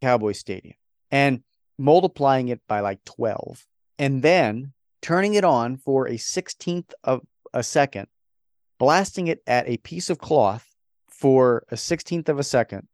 Cowboys 0.00 0.38
stadium, 0.38 0.76
and 1.10 1.42
multiplying 1.78 2.48
it 2.48 2.60
by 2.68 2.80
like 2.80 3.04
12, 3.04 3.66
and 3.98 4.22
then 4.22 4.72
turning 5.02 5.34
it 5.34 5.44
on 5.44 5.76
for 5.76 6.06
a 6.06 6.12
16th 6.12 6.92
of 7.02 7.22
a 7.52 7.62
second, 7.62 8.06
blasting 8.80 9.28
it 9.28 9.40
at 9.46 9.68
a 9.68 9.76
piece 9.76 10.10
of 10.10 10.18
cloth 10.18 10.66
for 11.08 11.64
a 11.70 11.76
16th 11.76 12.28
of 12.28 12.40
a 12.40 12.42
second, 12.42 12.88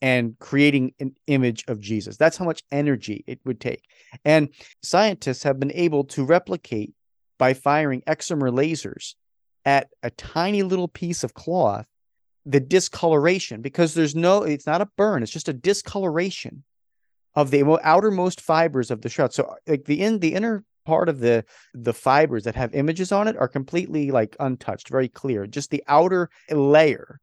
and 0.00 0.38
creating 0.38 0.94
an 1.00 1.14
image 1.26 1.64
of 1.68 1.80
Jesus. 1.80 2.16
That's 2.16 2.36
how 2.36 2.44
much 2.44 2.62
energy 2.70 3.24
it 3.26 3.40
would 3.44 3.60
take. 3.60 3.84
And 4.24 4.48
scientists 4.82 5.42
have 5.42 5.60
been 5.60 5.72
able 5.72 6.04
to 6.04 6.24
replicate 6.24 6.94
by 7.38 7.54
firing 7.54 8.02
excimer 8.02 8.50
lasers 8.50 9.14
at 9.64 9.88
a 10.02 10.10
tiny 10.10 10.62
little 10.62 10.88
piece 10.88 11.22
of 11.24 11.34
cloth 11.34 11.86
the 12.44 12.60
discoloration 12.60 13.62
because 13.62 13.94
there's 13.94 14.16
no 14.16 14.42
it's 14.42 14.66
not 14.66 14.80
a 14.80 14.88
burn 14.96 15.22
it's 15.22 15.30
just 15.30 15.48
a 15.48 15.52
discoloration 15.52 16.64
of 17.36 17.52
the 17.52 17.62
outermost 17.84 18.40
fibers 18.40 18.90
of 18.90 19.00
the 19.00 19.08
shroud 19.08 19.32
so 19.32 19.54
like 19.68 19.84
the 19.84 20.00
in 20.00 20.18
the 20.18 20.34
inner 20.34 20.64
part 20.84 21.08
of 21.08 21.20
the 21.20 21.44
the 21.74 21.92
fibers 21.92 22.44
that 22.44 22.54
have 22.54 22.74
images 22.74 23.12
on 23.12 23.28
it 23.28 23.36
are 23.36 23.48
completely 23.48 24.10
like 24.10 24.36
untouched 24.40 24.88
very 24.88 25.08
clear 25.08 25.46
just 25.46 25.70
the 25.70 25.82
outer 25.88 26.28
layer 26.50 27.20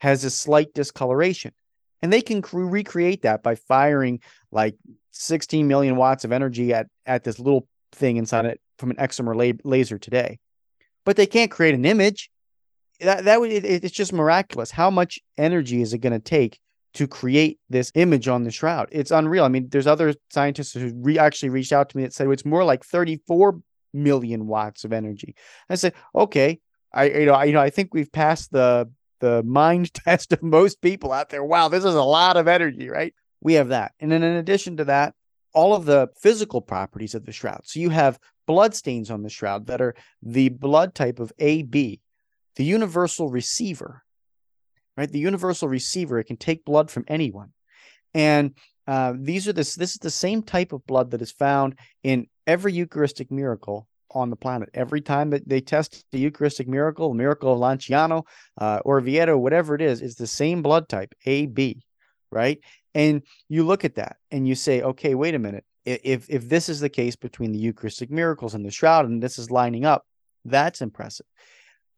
has 0.00 0.24
a 0.24 0.30
slight 0.30 0.72
discoloration 0.74 1.52
and 2.02 2.12
they 2.12 2.20
can 2.20 2.42
recreate 2.52 3.22
that 3.22 3.42
by 3.42 3.54
firing 3.54 4.20
like 4.52 4.76
16 5.12 5.66
million 5.66 5.96
watts 5.96 6.24
of 6.24 6.32
energy 6.32 6.72
at 6.72 6.86
at 7.06 7.24
this 7.24 7.38
little 7.38 7.66
thing 7.92 8.16
inside 8.16 8.46
it 8.46 8.60
from 8.78 8.90
an 8.90 8.96
excimer 8.96 9.34
la- 9.34 9.58
laser 9.68 9.98
today 9.98 10.38
but 11.08 11.16
they 11.16 11.24
can't 11.24 11.50
create 11.50 11.74
an 11.74 11.86
image. 11.86 12.30
That 13.00 13.24
that 13.24 13.40
would 13.40 13.50
it, 13.50 13.64
it's 13.64 13.94
just 13.94 14.12
miraculous. 14.12 14.70
How 14.70 14.90
much 14.90 15.18
energy 15.38 15.80
is 15.80 15.94
it 15.94 16.00
going 16.00 16.12
to 16.12 16.18
take 16.18 16.60
to 16.98 17.06
create 17.06 17.58
this 17.70 17.90
image 17.94 18.28
on 18.28 18.44
the 18.44 18.50
shroud? 18.50 18.88
It's 18.92 19.10
unreal. 19.10 19.44
I 19.44 19.48
mean, 19.48 19.68
there's 19.70 19.86
other 19.86 20.14
scientists 20.30 20.72
who 20.72 20.92
re- 20.96 21.18
actually 21.18 21.50
reached 21.50 21.72
out 21.72 21.88
to 21.90 21.96
me 21.96 22.02
that 22.02 22.12
said 22.12 22.28
it's 22.28 22.44
more 22.44 22.64
like 22.64 22.84
34 22.84 23.60
million 23.94 24.46
watts 24.46 24.84
of 24.84 24.92
energy. 24.92 25.34
I 25.70 25.76
said, 25.76 25.94
okay, 26.14 26.60
I 26.92 27.04
you 27.04 27.26
know 27.26 27.34
I, 27.34 27.44
you 27.44 27.52
know 27.52 27.60
I 27.60 27.70
think 27.70 27.94
we've 27.94 28.12
passed 28.12 28.50
the 28.50 28.90
the 29.20 29.42
mind 29.44 29.94
test 30.06 30.32
of 30.32 30.42
most 30.42 30.80
people 30.80 31.12
out 31.12 31.30
there. 31.30 31.44
Wow, 31.44 31.68
this 31.68 31.84
is 31.84 31.94
a 31.94 32.02
lot 32.02 32.36
of 32.36 32.48
energy, 32.48 32.88
right? 32.88 33.14
We 33.40 33.54
have 33.54 33.68
that, 33.68 33.92
and 34.00 34.10
then 34.10 34.22
in 34.22 34.36
addition 34.36 34.76
to 34.78 34.84
that, 34.86 35.14
all 35.54 35.74
of 35.74 35.84
the 35.84 36.08
physical 36.20 36.60
properties 36.60 37.14
of 37.14 37.24
the 37.24 37.32
shroud. 37.32 37.62
So 37.64 37.80
you 37.80 37.90
have 37.90 38.18
blood 38.46 38.74
stains 38.74 39.10
on 39.10 39.22
the 39.22 39.28
shroud 39.28 39.66
that 39.66 39.80
are 39.80 39.94
the 40.22 40.48
blood 40.48 40.94
type 40.94 41.20
of 41.20 41.32
AB, 41.38 42.00
the 42.56 42.64
universal 42.64 43.28
receiver, 43.28 44.02
right? 44.98 45.10
The 45.10 45.18
universal 45.18 45.68
receiver, 45.68 46.18
it 46.18 46.24
can 46.24 46.36
take 46.36 46.64
blood 46.64 46.90
from 46.90 47.04
anyone. 47.08 47.52
And 48.14 48.54
uh, 48.86 49.14
these 49.16 49.46
are 49.46 49.52
this 49.52 49.74
this 49.76 49.92
is 49.92 49.98
the 49.98 50.10
same 50.10 50.42
type 50.42 50.72
of 50.72 50.86
blood 50.86 51.12
that 51.12 51.22
is 51.22 51.30
found 51.30 51.78
in 52.02 52.26
every 52.46 52.72
Eucharistic 52.72 53.30
miracle 53.30 53.86
on 54.10 54.30
the 54.30 54.36
planet. 54.36 54.70
Every 54.74 55.00
time 55.00 55.30
that 55.30 55.48
they 55.48 55.60
test 55.60 56.04
the 56.10 56.18
Eucharistic 56.18 56.66
miracle, 56.66 57.14
miracle 57.14 57.52
of 57.52 57.60
Lanciano, 57.60 58.24
uh, 58.58 58.80
Orvieto, 58.80 59.38
whatever 59.38 59.74
it 59.74 59.82
is, 59.82 60.02
is 60.02 60.16
the 60.16 60.26
same 60.26 60.62
blood 60.62 60.88
type, 60.88 61.14
AB, 61.26 61.82
right? 62.32 62.58
And 62.94 63.22
you 63.48 63.64
look 63.64 63.84
at 63.84 63.96
that 63.96 64.16
and 64.30 64.48
you 64.48 64.54
say, 64.54 64.82
okay, 64.82 65.14
wait 65.14 65.34
a 65.34 65.38
minute 65.38 65.64
if 65.88 66.28
if 66.28 66.48
this 66.48 66.68
is 66.68 66.80
the 66.80 66.88
case 66.88 67.16
between 67.16 67.52
the 67.52 67.58
Eucharistic 67.58 68.10
miracles 68.10 68.54
and 68.54 68.64
the 68.64 68.70
shroud, 68.70 69.06
and 69.06 69.22
this 69.22 69.38
is 69.38 69.50
lining 69.50 69.84
up, 69.84 70.04
that's 70.44 70.82
impressive. 70.82 71.26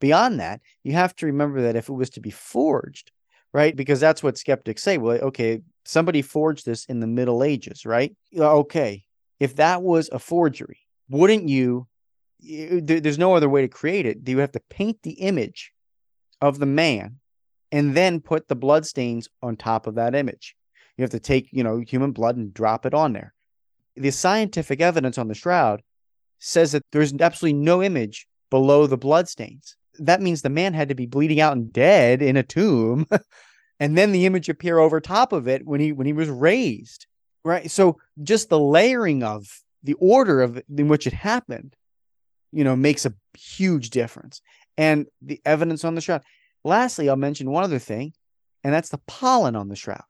Beyond 0.00 0.40
that, 0.40 0.60
you 0.82 0.92
have 0.92 1.14
to 1.16 1.26
remember 1.26 1.62
that 1.62 1.76
if 1.76 1.88
it 1.88 1.92
was 1.92 2.10
to 2.10 2.20
be 2.20 2.30
forged, 2.30 3.12
right? 3.52 3.74
Because 3.76 4.00
that's 4.00 4.22
what 4.22 4.38
skeptics 4.38 4.82
say. 4.82 4.98
Well, 4.98 5.18
okay, 5.18 5.60
somebody 5.84 6.22
forged 6.22 6.66
this 6.66 6.84
in 6.86 7.00
the 7.00 7.06
Middle 7.06 7.44
Ages, 7.44 7.86
right? 7.86 8.14
Okay, 8.36 9.04
if 9.38 9.56
that 9.56 9.82
was 9.82 10.08
a 10.10 10.18
forgery, 10.18 10.78
wouldn't 11.08 11.48
you? 11.48 11.86
There's 12.42 13.18
no 13.18 13.34
other 13.34 13.48
way 13.48 13.62
to 13.62 13.68
create 13.68 14.06
it. 14.06 14.24
Do 14.24 14.32
you 14.32 14.38
have 14.38 14.52
to 14.52 14.62
paint 14.70 14.98
the 15.02 15.12
image 15.12 15.72
of 16.40 16.58
the 16.58 16.66
man 16.66 17.16
and 17.70 17.94
then 17.94 18.20
put 18.20 18.48
the 18.48 18.56
blood 18.56 18.86
stains 18.86 19.28
on 19.42 19.56
top 19.56 19.86
of 19.86 19.96
that 19.96 20.14
image? 20.14 20.56
You 20.96 21.02
have 21.02 21.10
to 21.10 21.20
take, 21.20 21.48
you 21.52 21.62
know, 21.62 21.80
human 21.80 22.12
blood 22.12 22.36
and 22.36 22.54
drop 22.54 22.86
it 22.86 22.94
on 22.94 23.12
there 23.12 23.34
the 23.96 24.10
scientific 24.10 24.80
evidence 24.80 25.18
on 25.18 25.28
the 25.28 25.34
shroud 25.34 25.82
says 26.38 26.72
that 26.72 26.84
there's 26.92 27.12
absolutely 27.14 27.58
no 27.58 27.82
image 27.82 28.26
below 28.50 28.86
the 28.86 28.96
bloodstains. 28.96 29.76
That 30.00 30.20
means 30.20 30.42
the 30.42 30.48
man 30.48 30.74
had 30.74 30.88
to 30.88 30.94
be 30.94 31.06
bleeding 31.06 31.40
out 31.40 31.56
and 31.56 31.72
dead 31.72 32.22
in 32.22 32.36
a 32.36 32.42
tomb, 32.42 33.06
and 33.80 33.96
then 33.96 34.12
the 34.12 34.26
image 34.26 34.48
appear 34.48 34.78
over 34.78 35.00
top 35.00 35.32
of 35.32 35.48
it 35.48 35.66
when 35.66 35.80
he 35.80 35.92
when 35.92 36.06
he 36.06 36.12
was 36.12 36.28
raised. 36.28 37.06
Right. 37.44 37.70
So 37.70 37.98
just 38.22 38.48
the 38.48 38.58
layering 38.58 39.22
of 39.22 39.46
the 39.82 39.94
order 39.94 40.42
of 40.42 40.60
in 40.76 40.88
which 40.88 41.06
it 41.06 41.12
happened, 41.12 41.74
you 42.52 42.64
know, 42.64 42.76
makes 42.76 43.06
a 43.06 43.14
huge 43.38 43.90
difference. 43.90 44.42
And 44.76 45.06
the 45.22 45.40
evidence 45.44 45.84
on 45.84 45.94
the 45.94 46.00
shroud. 46.00 46.22
Lastly, 46.64 47.08
I'll 47.08 47.16
mention 47.16 47.50
one 47.50 47.64
other 47.64 47.78
thing, 47.78 48.12
and 48.62 48.74
that's 48.74 48.90
the 48.90 49.00
pollen 49.06 49.56
on 49.56 49.68
the 49.68 49.76
shroud 49.76 50.04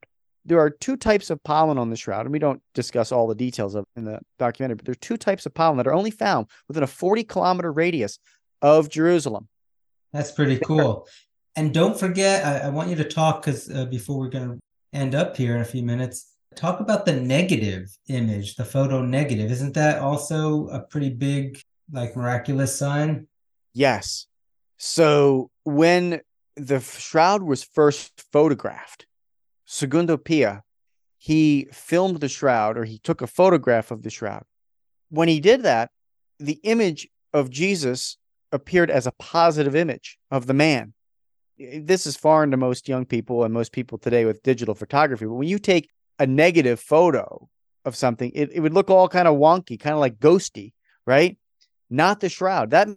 there 0.44 0.58
are 0.58 0.70
two 0.70 0.96
types 0.96 1.30
of 1.30 1.42
pollen 1.44 1.78
on 1.78 1.90
the 1.90 1.96
shroud, 1.96 2.22
and 2.26 2.32
we 2.32 2.38
don't 2.38 2.62
discuss 2.74 3.12
all 3.12 3.26
the 3.26 3.34
details 3.34 3.74
of 3.74 3.84
in 3.96 4.04
the 4.04 4.20
documentary, 4.38 4.76
but 4.76 4.84
there 4.84 4.92
are 4.92 5.06
two 5.06 5.16
types 5.16 5.46
of 5.46 5.54
pollen 5.54 5.76
that 5.76 5.86
are 5.86 5.94
only 5.94 6.10
found 6.10 6.46
within 6.66 6.82
a 6.82 6.88
40 6.88 7.24
kilometer 7.24 7.72
radius 7.72 8.18
of 8.62 8.88
Jerusalem. 8.88 9.48
That's 10.12 10.32
pretty 10.32 10.58
cool. 10.58 11.06
and 11.56 11.72
don't 11.72 11.98
forget, 11.98 12.44
I, 12.44 12.66
I, 12.66 12.68
want 12.70 12.90
you 12.90 12.96
to 12.96 13.04
talk 13.04 13.42
because 13.42 13.70
uh, 13.70 13.84
before 13.86 14.18
we're 14.18 14.28
going 14.28 14.48
to 14.48 14.58
end 14.92 15.14
up 15.14 15.36
here 15.36 15.54
in 15.54 15.60
a 15.60 15.64
few 15.64 15.82
minutes, 15.82 16.34
talk 16.56 16.80
about 16.80 17.06
the 17.06 17.12
negative 17.12 17.96
image, 18.08 18.56
the 18.56 18.64
photo 18.64 19.02
negative. 19.02 19.50
Isn't 19.50 19.74
that 19.74 20.00
also 20.00 20.68
a 20.68 20.80
pretty 20.80 21.10
big, 21.10 21.60
like, 21.92 22.16
miraculous 22.16 22.76
sign? 22.76 23.28
Yes. 23.72 24.26
So 24.76 25.50
when 25.64 26.20
the 26.56 26.80
shroud 26.80 27.42
was 27.42 27.62
first 27.62 28.24
photographed, 28.32 29.06
Secondo 29.64 30.16
Pia, 30.16 30.62
he 31.18 31.68
filmed 31.70 32.20
the 32.20 32.28
shroud 32.28 32.76
or 32.76 32.84
he 32.84 32.98
took 32.98 33.20
a 33.20 33.26
photograph 33.26 33.90
of 33.90 34.02
the 34.02 34.10
shroud. 34.10 34.42
When 35.10 35.28
he 35.28 35.38
did 35.38 35.64
that, 35.64 35.90
the 36.38 36.58
image 36.64 37.08
of 37.32 37.50
Jesus 37.50 38.16
appeared 38.52 38.90
as 38.90 39.06
a 39.06 39.12
positive 39.12 39.76
image 39.76 40.18
of 40.30 40.46
the 40.46 40.54
man. 40.54 40.92
This 41.58 42.06
is 42.06 42.16
foreign 42.16 42.50
to 42.52 42.56
most 42.56 42.88
young 42.88 43.04
people 43.04 43.44
and 43.44 43.52
most 43.52 43.72
people 43.72 43.98
today 43.98 44.24
with 44.24 44.42
digital 44.42 44.74
photography. 44.74 45.26
But 45.26 45.34
when 45.34 45.48
you 45.48 45.58
take 45.58 45.90
a 46.18 46.26
negative 46.26 46.80
photo 46.80 47.48
of 47.84 47.96
something, 47.96 48.32
it, 48.34 48.50
it 48.52 48.60
would 48.60 48.74
look 48.74 48.90
all 48.90 49.08
kind 49.08 49.28
of 49.28 49.36
wonky, 49.36 49.78
kind 49.78 49.94
of 49.94 50.00
like 50.00 50.18
ghosty, 50.18 50.72
right? 51.06 51.36
Not 51.90 52.20
the 52.20 52.28
shroud. 52.28 52.70
That 52.70 52.88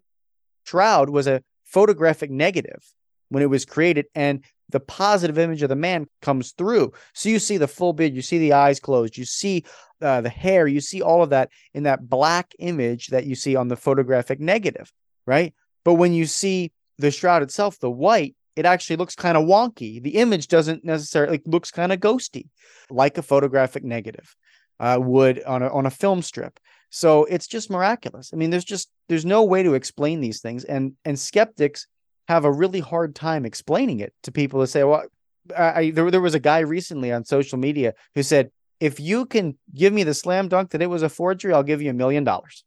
shroud 0.66 1.10
was 1.10 1.28
a 1.28 1.44
photographic 1.66 2.32
negative 2.32 2.84
when 3.30 3.44
it 3.44 3.50
was 3.50 3.66
created, 3.66 4.06
and 4.14 4.44
the 4.70 4.80
positive 4.80 5.38
image 5.38 5.62
of 5.62 5.70
the 5.70 5.76
man 5.76 6.08
comes 6.22 6.52
through. 6.52 6.94
So 7.14 7.30
you 7.30 7.40
see 7.40 7.58
the 7.58 7.68
full 7.68 7.94
beard, 7.94 8.14
you 8.14 8.22
see 8.22 8.40
the 8.40 8.54
eyes 8.54 8.80
closed, 8.80 9.18
you 9.18 9.26
see 9.26 9.66
uh, 10.02 10.22
the 10.22 10.30
hair, 10.30 10.68
you 10.68 10.82
see 10.82 11.02
all 11.02 11.24
of 11.24 11.32
that 11.32 11.50
in 11.74 11.84
that 11.84 12.10
black 12.10 12.54
image 12.60 13.08
that 13.08 13.26
you 13.26 13.36
see 13.36 13.56
on 13.56 13.68
the 13.68 13.76
photographic 13.76 14.40
negative, 14.40 14.92
right? 15.26 15.54
But 15.84 15.96
when 15.96 16.14
you 16.14 16.26
see 16.26 16.72
the 16.98 17.12
shroud 17.12 17.44
itself, 17.44 17.80
the 17.80 17.92
white, 17.92 18.36
it 18.56 18.66
actually 18.66 18.98
looks 18.98 19.16
kind 19.16 19.38
of 19.38 19.46
wonky. 19.46 20.02
The 20.02 20.18
image 20.18 20.48
doesn't 20.48 20.86
necessarily 20.86 21.34
like, 21.34 21.44
looks 21.46 21.72
kind 21.72 21.92
of 21.92 22.00
ghosty, 22.00 22.50
like 22.90 23.18
a 23.18 23.24
photographic 23.24 23.84
negative 23.84 24.36
uh, 24.80 24.98
would 25.00 25.44
on 25.44 25.64
a 25.64 25.70
on 25.70 25.86
a 25.86 25.92
film 25.92 26.22
strip. 26.22 26.60
So 26.90 27.26
it's 27.26 27.48
just 27.48 27.72
miraculous. 27.72 28.30
I 28.32 28.36
mean, 28.36 28.52
there's 28.52 28.64
just 28.64 28.90
there's 29.10 29.26
no 29.26 29.44
way 29.44 29.64
to 29.64 29.74
explain 29.74 30.22
these 30.22 30.42
things, 30.42 30.64
and 30.64 30.94
and 31.04 31.20
skeptics 31.20 31.88
have 32.28 32.46
a 32.46 32.52
really 32.52 32.80
hard 32.80 33.16
time 33.16 33.46
explaining 33.46 34.00
it 34.00 34.14
to 34.24 34.32
people 34.32 34.62
to 34.62 34.68
say, 34.68 34.84
well, 34.84 35.04
I, 35.58 35.92
there, 35.92 36.10
there 36.10 36.22
was 36.22 36.36
a 36.36 36.40
guy 36.40 36.60
recently 36.60 37.12
on 37.12 37.26
social 37.26 37.58
media 37.58 37.94
who 38.16 38.24
said, 38.24 38.50
if 38.80 39.00
you 39.00 39.26
can 39.26 39.58
give 39.74 39.92
me 39.92 40.04
the 40.04 40.14
slam 40.14 40.48
dunk 40.48 40.72
that 40.72 40.82
it 40.82 40.90
was 40.90 41.04
a 41.04 41.10
forgery, 41.10 41.54
I'll 41.54 41.64
give 41.64 41.82
you 41.82 41.90
a 41.90 41.94
million 41.94 42.24
dollars. 42.24 42.64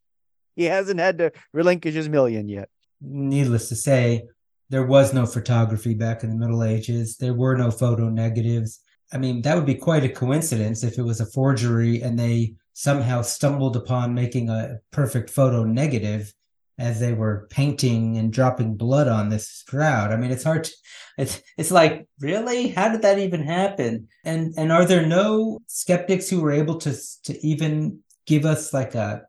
He 0.56 0.64
hasn't 0.64 0.98
had 0.98 1.18
to 1.18 1.32
relinquish 1.52 1.94
his 1.94 2.08
million 2.08 2.48
yet. 2.48 2.68
Needless 3.00 3.68
to 3.68 3.76
say, 3.76 4.24
there 4.70 4.86
was 4.86 5.14
no 5.14 5.26
photography 5.26 5.94
back 5.94 6.24
in 6.24 6.30
the 6.30 6.36
Middle 6.36 6.64
Ages. 6.64 7.18
There 7.18 7.34
were 7.34 7.56
no 7.56 7.70
photo 7.70 8.08
negatives. 8.08 8.80
I 9.12 9.18
mean, 9.18 9.42
that 9.42 9.54
would 9.54 9.66
be 9.66 9.76
quite 9.76 10.02
a 10.02 10.08
coincidence 10.08 10.82
if 10.82 10.98
it 10.98 11.02
was 11.02 11.20
a 11.20 11.26
forgery 11.26 12.02
and 12.02 12.18
they 12.18 12.54
somehow 12.72 13.22
stumbled 13.22 13.76
upon 13.76 14.14
making 14.14 14.48
a 14.48 14.78
perfect 14.90 15.30
photo 15.30 15.62
negative 15.62 16.32
as 16.78 17.00
they 17.00 17.12
were 17.12 17.46
painting 17.50 18.18
and 18.18 18.32
dropping 18.32 18.76
blood 18.76 19.08
on 19.08 19.28
this 19.28 19.62
shroud. 19.68 20.12
I 20.12 20.16
mean, 20.16 20.30
it's 20.30 20.44
hard 20.44 20.64
to, 20.64 20.72
it's 21.16 21.40
it's 21.56 21.70
like, 21.70 22.06
really? 22.20 22.68
How 22.68 22.90
did 22.90 23.02
that 23.02 23.18
even 23.18 23.42
happen? 23.42 24.08
And 24.24 24.52
and 24.58 24.70
are 24.70 24.84
there 24.84 25.06
no 25.06 25.60
skeptics 25.68 26.28
who 26.28 26.40
were 26.40 26.52
able 26.52 26.76
to 26.78 26.94
to 27.24 27.46
even 27.46 28.00
give 28.26 28.44
us 28.44 28.74
like 28.74 28.94
a 28.94 29.22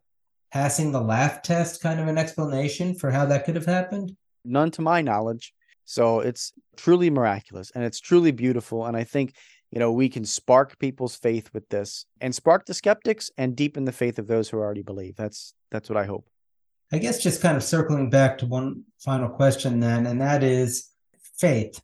passing 0.51 0.91
the 0.91 1.01
laugh 1.01 1.41
test 1.41 1.81
kind 1.81 1.99
of 1.99 2.07
an 2.07 2.17
explanation 2.17 2.95
for 2.95 3.11
how 3.11 3.25
that 3.25 3.45
could 3.45 3.55
have 3.55 3.65
happened? 3.65 4.15
None 4.45 4.71
to 4.71 4.81
my 4.81 5.01
knowledge. 5.01 5.53
So 5.85 6.19
it's 6.19 6.53
truly 6.75 7.09
miraculous 7.09 7.71
and 7.71 7.83
it's 7.83 7.99
truly 7.99 8.31
beautiful. 8.31 8.85
And 8.85 8.95
I 8.95 9.03
think, 9.03 9.35
you 9.71 9.79
know, 9.79 9.91
we 9.91 10.09
can 10.09 10.25
spark 10.25 10.77
people's 10.79 11.15
faith 11.15 11.49
with 11.53 11.67
this 11.69 12.05
and 12.21 12.33
spark 12.33 12.65
the 12.65 12.73
skeptics 12.73 13.31
and 13.37 13.55
deepen 13.55 13.85
the 13.85 13.91
faith 13.91 14.19
of 14.19 14.27
those 14.27 14.49
who 14.49 14.57
already 14.57 14.83
believe. 14.83 15.15
That's 15.15 15.53
that's 15.71 15.89
what 15.89 15.97
I 15.97 16.05
hope. 16.05 16.29
I 16.91 16.99
guess 16.99 17.21
just 17.21 17.41
kind 17.41 17.57
of 17.57 17.63
circling 17.63 18.09
back 18.09 18.37
to 18.37 18.45
one 18.45 18.83
final 18.99 19.29
question 19.29 19.79
then, 19.79 20.07
and 20.07 20.21
that 20.21 20.43
is 20.43 20.89
faith 21.37 21.81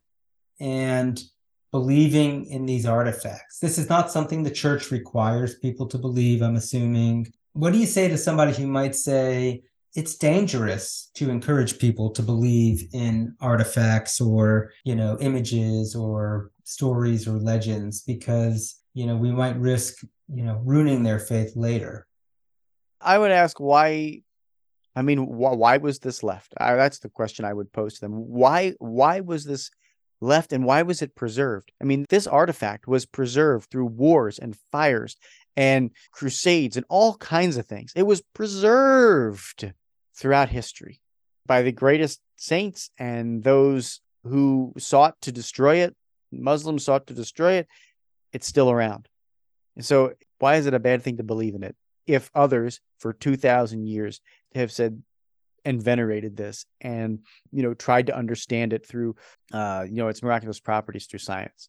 and 0.60 1.22
believing 1.70 2.46
in 2.46 2.64
these 2.64 2.86
artifacts. 2.86 3.58
This 3.58 3.78
is 3.78 3.88
not 3.88 4.10
something 4.10 4.42
the 4.42 4.50
church 4.50 4.90
requires 4.90 5.56
people 5.56 5.86
to 5.88 5.98
believe, 5.98 6.40
I'm 6.40 6.56
assuming. 6.56 7.32
What 7.54 7.72
do 7.72 7.78
you 7.78 7.86
say 7.86 8.08
to 8.08 8.18
somebody 8.18 8.52
who 8.52 8.66
might 8.66 8.94
say 8.94 9.62
it's 9.94 10.16
dangerous 10.16 11.10
to 11.14 11.30
encourage 11.30 11.78
people 11.78 12.10
to 12.10 12.22
believe 12.22 12.88
in 12.92 13.36
artifacts 13.40 14.20
or, 14.20 14.72
you 14.84 14.96
know, 14.96 15.16
images 15.20 15.94
or 15.94 16.50
stories 16.64 17.28
or 17.28 17.38
legends 17.38 18.02
because, 18.02 18.80
you 18.92 19.06
know, 19.06 19.16
we 19.16 19.30
might 19.30 19.56
risk, 19.58 20.02
you 20.28 20.42
know, 20.42 20.60
ruining 20.64 21.04
their 21.04 21.20
faith 21.20 21.52
later? 21.54 22.08
I 23.00 23.18
would 23.18 23.30
ask 23.30 23.60
why 23.60 24.22
I 24.96 25.02
mean, 25.02 25.18
wh- 25.18 25.58
why 25.58 25.76
was 25.78 25.98
this 25.98 26.22
left? 26.22 26.54
I, 26.58 26.74
that's 26.76 27.00
the 27.00 27.08
question 27.08 27.44
I 27.44 27.52
would 27.52 27.72
pose 27.72 27.94
to 27.94 28.00
them. 28.00 28.12
Why 28.12 28.74
why 28.78 29.20
was 29.20 29.44
this 29.44 29.70
left 30.20 30.52
and 30.52 30.64
why 30.64 30.82
was 30.82 31.02
it 31.02 31.14
preserved? 31.14 31.72
I 31.80 31.84
mean, 31.84 32.06
this 32.08 32.26
artifact 32.26 32.86
was 32.86 33.06
preserved 33.06 33.70
through 33.70 33.86
wars 33.86 34.38
and 34.38 34.56
fires 34.72 35.16
and 35.56 35.90
crusades 36.10 36.76
and 36.76 36.86
all 36.88 37.16
kinds 37.16 37.56
of 37.56 37.66
things. 37.66 37.92
It 37.94 38.04
was 38.04 38.22
preserved 38.34 39.72
throughout 40.16 40.48
history 40.48 41.00
by 41.46 41.62
the 41.62 41.72
greatest 41.72 42.20
saints 42.36 42.90
and 42.98 43.42
those 43.42 44.00
who 44.24 44.72
sought 44.78 45.20
to 45.22 45.32
destroy 45.32 45.76
it. 45.76 45.94
Muslims 46.32 46.84
sought 46.84 47.06
to 47.08 47.14
destroy 47.14 47.54
it. 47.54 47.68
It's 48.32 48.46
still 48.46 48.70
around. 48.70 49.08
And 49.76 49.84
so, 49.84 50.14
why 50.38 50.56
is 50.56 50.66
it 50.66 50.74
a 50.74 50.80
bad 50.80 51.02
thing 51.02 51.18
to 51.18 51.22
believe 51.22 51.54
in 51.54 51.62
it 51.62 51.76
if 52.06 52.30
others 52.34 52.80
for 52.98 53.12
2,000 53.12 53.86
years 53.86 54.20
have 54.54 54.70
said 54.70 55.02
and 55.64 55.82
venerated 55.82 56.36
this 56.36 56.66
and 56.80 57.20
you 57.50 57.62
know 57.62 57.74
tried 57.74 58.06
to 58.06 58.16
understand 58.16 58.72
it 58.72 58.86
through 58.86 59.16
uh 59.52 59.84
you 59.88 59.96
know 59.96 60.08
its 60.08 60.22
miraculous 60.22 60.60
properties 60.60 61.06
through 61.06 61.18
science. 61.18 61.68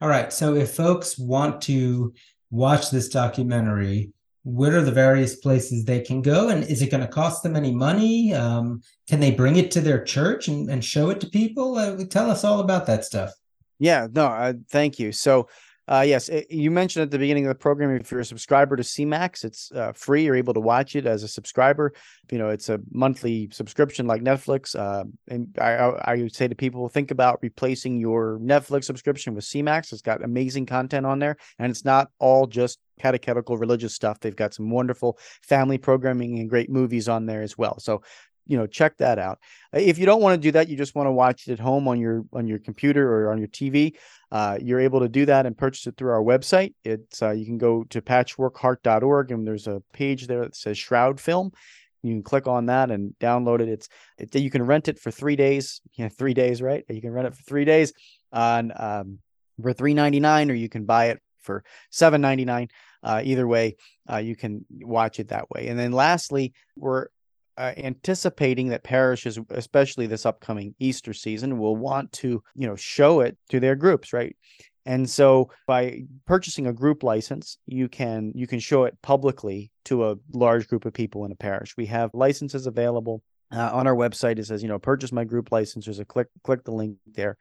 All 0.00 0.08
right. 0.08 0.32
So 0.32 0.54
if 0.54 0.74
folks 0.74 1.18
want 1.18 1.62
to 1.62 2.12
watch 2.50 2.90
this 2.90 3.08
documentary 3.08 4.12
what 4.44 4.72
are 4.72 4.82
the 4.82 4.90
various 4.90 5.36
places 5.36 5.84
they 5.84 6.00
can 6.00 6.20
go? 6.20 6.48
And 6.48 6.64
is 6.64 6.82
it 6.82 6.90
going 6.90 7.00
to 7.00 7.06
cost 7.06 7.44
them 7.44 7.54
any 7.54 7.72
money? 7.72 8.34
Um, 8.34 8.82
can 9.08 9.20
they 9.20 9.30
bring 9.30 9.54
it 9.54 9.70
to 9.70 9.80
their 9.80 10.02
church 10.02 10.48
and, 10.48 10.68
and 10.68 10.84
show 10.84 11.10
it 11.10 11.20
to 11.20 11.30
people? 11.30 11.76
Uh, 11.76 12.04
tell 12.10 12.28
us 12.28 12.42
all 12.42 12.58
about 12.58 12.86
that 12.86 13.04
stuff. 13.04 13.30
Yeah 13.78 14.08
no 14.12 14.26
uh, 14.26 14.54
thank 14.70 14.98
you. 14.98 15.12
So 15.12 15.48
uh, 15.88 16.04
yes, 16.06 16.28
it, 16.28 16.50
you 16.50 16.70
mentioned 16.70 17.02
at 17.02 17.10
the 17.10 17.18
beginning 17.18 17.44
of 17.44 17.48
the 17.48 17.54
program, 17.56 17.94
if 17.96 18.10
you're 18.10 18.20
a 18.20 18.24
subscriber 18.24 18.76
to 18.76 18.82
CMAX, 18.82 19.44
it's 19.44 19.72
uh, 19.72 19.92
free. 19.92 20.24
You're 20.24 20.36
able 20.36 20.54
to 20.54 20.60
watch 20.60 20.94
it 20.94 21.06
as 21.06 21.22
a 21.24 21.28
subscriber. 21.28 21.92
You 22.30 22.38
know, 22.38 22.50
it's 22.50 22.68
a 22.68 22.78
monthly 22.92 23.48
subscription 23.50 24.06
like 24.06 24.22
Netflix. 24.22 24.78
Uh, 24.78 25.04
and 25.28 25.48
I, 25.60 25.72
I, 25.72 26.16
would 26.16 26.34
say 26.34 26.46
to 26.46 26.54
people, 26.54 26.88
think 26.88 27.10
about 27.10 27.40
replacing 27.42 27.98
your 27.98 28.38
Netflix 28.38 28.84
subscription 28.84 29.34
with 29.34 29.44
CMAX. 29.44 29.92
It's 29.92 30.02
got 30.02 30.24
amazing 30.24 30.66
content 30.66 31.04
on 31.04 31.18
there, 31.18 31.36
and 31.58 31.70
it's 31.70 31.84
not 31.84 32.10
all 32.20 32.46
just 32.46 32.78
catechetical 33.00 33.56
religious 33.56 33.94
stuff. 33.94 34.20
They've 34.20 34.36
got 34.36 34.54
some 34.54 34.70
wonderful 34.70 35.18
family 35.42 35.78
programming 35.78 36.38
and 36.38 36.48
great 36.48 36.70
movies 36.70 37.08
on 37.08 37.26
there 37.26 37.42
as 37.42 37.58
well. 37.58 37.80
So 37.80 38.02
you 38.46 38.56
know 38.56 38.66
check 38.66 38.96
that 38.98 39.18
out. 39.18 39.38
If 39.72 39.98
you 39.98 40.06
don't 40.06 40.22
want 40.22 40.40
to 40.40 40.46
do 40.46 40.52
that 40.52 40.68
you 40.68 40.76
just 40.76 40.94
want 40.94 41.06
to 41.06 41.12
watch 41.12 41.48
it 41.48 41.52
at 41.52 41.58
home 41.58 41.88
on 41.88 41.98
your 41.98 42.24
on 42.32 42.46
your 42.46 42.58
computer 42.58 43.12
or 43.12 43.32
on 43.32 43.38
your 43.38 43.48
tv 43.48 43.94
uh, 44.32 44.56
you're 44.62 44.80
able 44.80 45.00
to 45.00 45.10
do 45.10 45.26
that 45.26 45.44
and 45.44 45.56
purchase 45.56 45.86
it 45.86 45.94
through 45.98 46.10
our 46.10 46.22
website. 46.22 46.72
It's 46.84 47.20
uh, 47.20 47.32
you 47.32 47.44
can 47.44 47.58
go 47.58 47.84
to 47.84 48.00
patchworkheart.org 48.00 49.30
and 49.30 49.46
there's 49.46 49.66
a 49.66 49.82
page 49.92 50.26
there 50.26 50.40
that 50.40 50.56
says 50.56 50.78
shroud 50.78 51.20
film. 51.20 51.52
You 52.02 52.14
can 52.14 52.22
click 52.22 52.46
on 52.46 52.66
that 52.66 52.90
and 52.90 53.14
download 53.20 53.60
it. 53.60 53.68
It's 53.68 53.90
it, 54.16 54.34
you 54.34 54.50
can 54.50 54.62
rent 54.62 54.88
it 54.88 54.98
for 54.98 55.10
three 55.10 55.36
days. 55.36 55.82
Know 55.98 56.08
three 56.08 56.32
days 56.32 56.62
right? 56.62 56.82
You 56.88 57.02
can 57.02 57.12
rent 57.12 57.26
it 57.26 57.34
for 57.34 57.42
three 57.42 57.66
days 57.66 57.92
on 58.32 58.72
um, 58.74 59.18
for 59.60 59.74
399 59.74 60.50
or 60.50 60.54
you 60.54 60.70
can 60.70 60.86
buy 60.86 61.10
it 61.10 61.20
for 61.42 61.62
799 61.90 62.68
uh, 63.02 63.20
either 63.22 63.46
way 63.46 63.76
uh, 64.10 64.16
you 64.16 64.34
can 64.34 64.64
watch 64.70 65.20
it 65.20 65.28
that 65.28 65.50
way. 65.50 65.68
And 65.68 65.78
then 65.78 65.92
lastly 65.92 66.54
we're 66.74 67.08
uh, 67.56 67.72
anticipating 67.76 68.68
that 68.68 68.82
parishes, 68.82 69.38
especially 69.50 70.06
this 70.06 70.26
upcoming 70.26 70.74
Easter 70.78 71.12
season, 71.12 71.58
will 71.58 71.76
want 71.76 72.12
to, 72.12 72.42
you 72.54 72.66
know, 72.66 72.76
show 72.76 73.20
it 73.20 73.36
to 73.50 73.60
their 73.60 73.76
groups, 73.76 74.12
right? 74.12 74.36
And 74.84 75.08
so 75.08 75.50
by 75.66 76.02
purchasing 76.26 76.66
a 76.66 76.72
group 76.72 77.02
license, 77.02 77.58
you 77.66 77.88
can 77.88 78.32
you 78.34 78.46
can 78.46 78.58
show 78.58 78.84
it 78.84 78.98
publicly 79.02 79.70
to 79.84 80.10
a 80.10 80.16
large 80.32 80.66
group 80.66 80.84
of 80.84 80.92
people 80.92 81.24
in 81.24 81.32
a 81.32 81.36
parish. 81.36 81.76
We 81.76 81.86
have 81.86 82.10
licenses 82.14 82.66
available 82.66 83.22
uh, 83.52 83.70
on 83.72 83.86
our 83.86 83.94
website. 83.94 84.38
It 84.38 84.46
says, 84.46 84.62
you 84.62 84.68
know, 84.68 84.78
purchase 84.78 85.12
my 85.12 85.24
group 85.24 85.52
license. 85.52 85.84
There's 85.84 86.00
a 86.00 86.04
click 86.04 86.28
click 86.42 86.64
the 86.64 86.72
link 86.72 86.96
there 87.06 87.36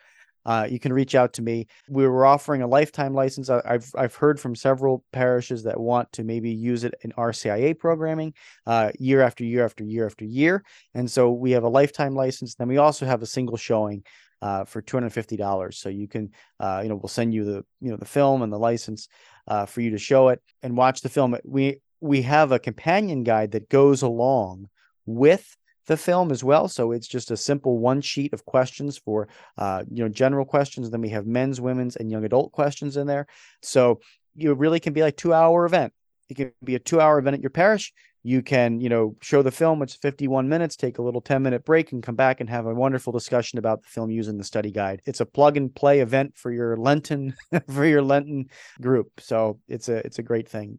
uh, 0.45 0.67
you 0.69 0.79
can 0.79 0.93
reach 0.93 1.15
out 1.15 1.33
to 1.33 1.41
me. 1.41 1.67
We 1.89 2.07
were 2.07 2.25
offering 2.25 2.61
a 2.61 2.67
lifetime 2.67 3.13
license. 3.13 3.49
I've 3.49 3.91
I've 3.95 4.15
heard 4.15 4.39
from 4.39 4.55
several 4.55 5.03
parishes 5.11 5.63
that 5.63 5.79
want 5.79 6.11
to 6.13 6.23
maybe 6.23 6.51
use 6.51 6.83
it 6.83 6.93
in 7.01 7.11
RCIA 7.13 7.77
programming 7.77 8.33
uh, 8.65 8.91
year 8.99 9.21
after 9.21 9.43
year 9.43 9.65
after 9.65 9.83
year 9.83 10.05
after 10.05 10.25
year, 10.25 10.63
and 10.93 11.09
so 11.09 11.31
we 11.31 11.51
have 11.51 11.63
a 11.63 11.69
lifetime 11.69 12.15
license. 12.15 12.55
Then 12.55 12.67
we 12.67 12.77
also 12.77 13.05
have 13.05 13.21
a 13.21 13.27
single 13.27 13.57
showing 13.57 14.03
uh, 14.41 14.65
for 14.65 14.81
two 14.81 14.97
hundred 14.97 15.13
fifty 15.13 15.37
dollars. 15.37 15.77
So 15.77 15.89
you 15.89 16.07
can, 16.07 16.31
uh, 16.59 16.81
you 16.83 16.89
know, 16.89 16.95
we'll 16.95 17.09
send 17.09 17.33
you 17.33 17.43
the 17.43 17.65
you 17.79 17.91
know 17.91 17.97
the 17.97 18.05
film 18.05 18.41
and 18.41 18.51
the 18.51 18.59
license 18.59 19.07
uh, 19.47 19.65
for 19.65 19.81
you 19.81 19.91
to 19.91 19.97
show 19.97 20.29
it 20.29 20.41
and 20.63 20.75
watch 20.75 21.01
the 21.01 21.09
film. 21.09 21.35
We 21.43 21.81
we 21.99 22.23
have 22.23 22.51
a 22.51 22.59
companion 22.59 23.23
guide 23.23 23.51
that 23.51 23.69
goes 23.69 24.01
along 24.01 24.69
with 25.05 25.55
the 25.87 25.97
film 25.97 26.31
as 26.31 26.43
well. 26.43 26.67
So 26.67 26.91
it's 26.91 27.07
just 27.07 27.31
a 27.31 27.37
simple 27.37 27.77
one 27.77 28.01
sheet 28.01 28.33
of 28.33 28.45
questions 28.45 28.97
for 28.97 29.27
uh, 29.57 29.83
you 29.89 30.03
know 30.03 30.09
general 30.09 30.45
questions. 30.45 30.89
Then 30.89 31.01
we 31.01 31.09
have 31.09 31.25
men's, 31.25 31.59
women's, 31.59 31.95
and 31.95 32.11
young 32.11 32.25
adult 32.25 32.51
questions 32.51 32.97
in 32.97 33.07
there. 33.07 33.27
So 33.61 33.99
you 34.35 34.53
really 34.53 34.79
can 34.79 34.93
be 34.93 35.01
like 35.01 35.17
two 35.17 35.33
hour 35.33 35.65
event. 35.65 35.93
It 36.29 36.35
can 36.35 36.53
be 36.63 36.75
a 36.75 36.79
two 36.79 37.01
hour 37.01 37.19
event 37.19 37.35
at 37.35 37.41
your 37.41 37.49
parish. 37.49 37.93
You 38.23 38.43
can, 38.43 38.79
you 38.79 38.89
know, 38.89 39.15
show 39.21 39.41
the 39.41 39.51
film. 39.51 39.81
It's 39.81 39.95
51 39.95 40.47
minutes, 40.47 40.75
take 40.75 40.99
a 40.99 41.01
little 41.01 41.21
10 41.21 41.41
minute 41.41 41.65
break 41.65 41.91
and 41.91 42.03
come 42.03 42.15
back 42.15 42.39
and 42.39 42.49
have 42.49 42.67
a 42.67 42.73
wonderful 42.73 43.11
discussion 43.11 43.57
about 43.57 43.81
the 43.81 43.89
film 43.89 44.11
using 44.11 44.37
the 44.37 44.43
study 44.43 44.71
guide. 44.71 45.01
It's 45.07 45.21
a 45.21 45.25
plug 45.25 45.57
and 45.57 45.73
play 45.73 46.01
event 46.01 46.37
for 46.37 46.51
your 46.51 46.77
Lenten, 46.77 47.33
for 47.67 47.83
your 47.83 48.03
Lenten 48.03 48.49
group. 48.79 49.09
So 49.19 49.59
it's 49.67 49.89
a, 49.89 49.97
it's 50.05 50.19
a 50.19 50.23
great 50.23 50.47
thing. 50.47 50.77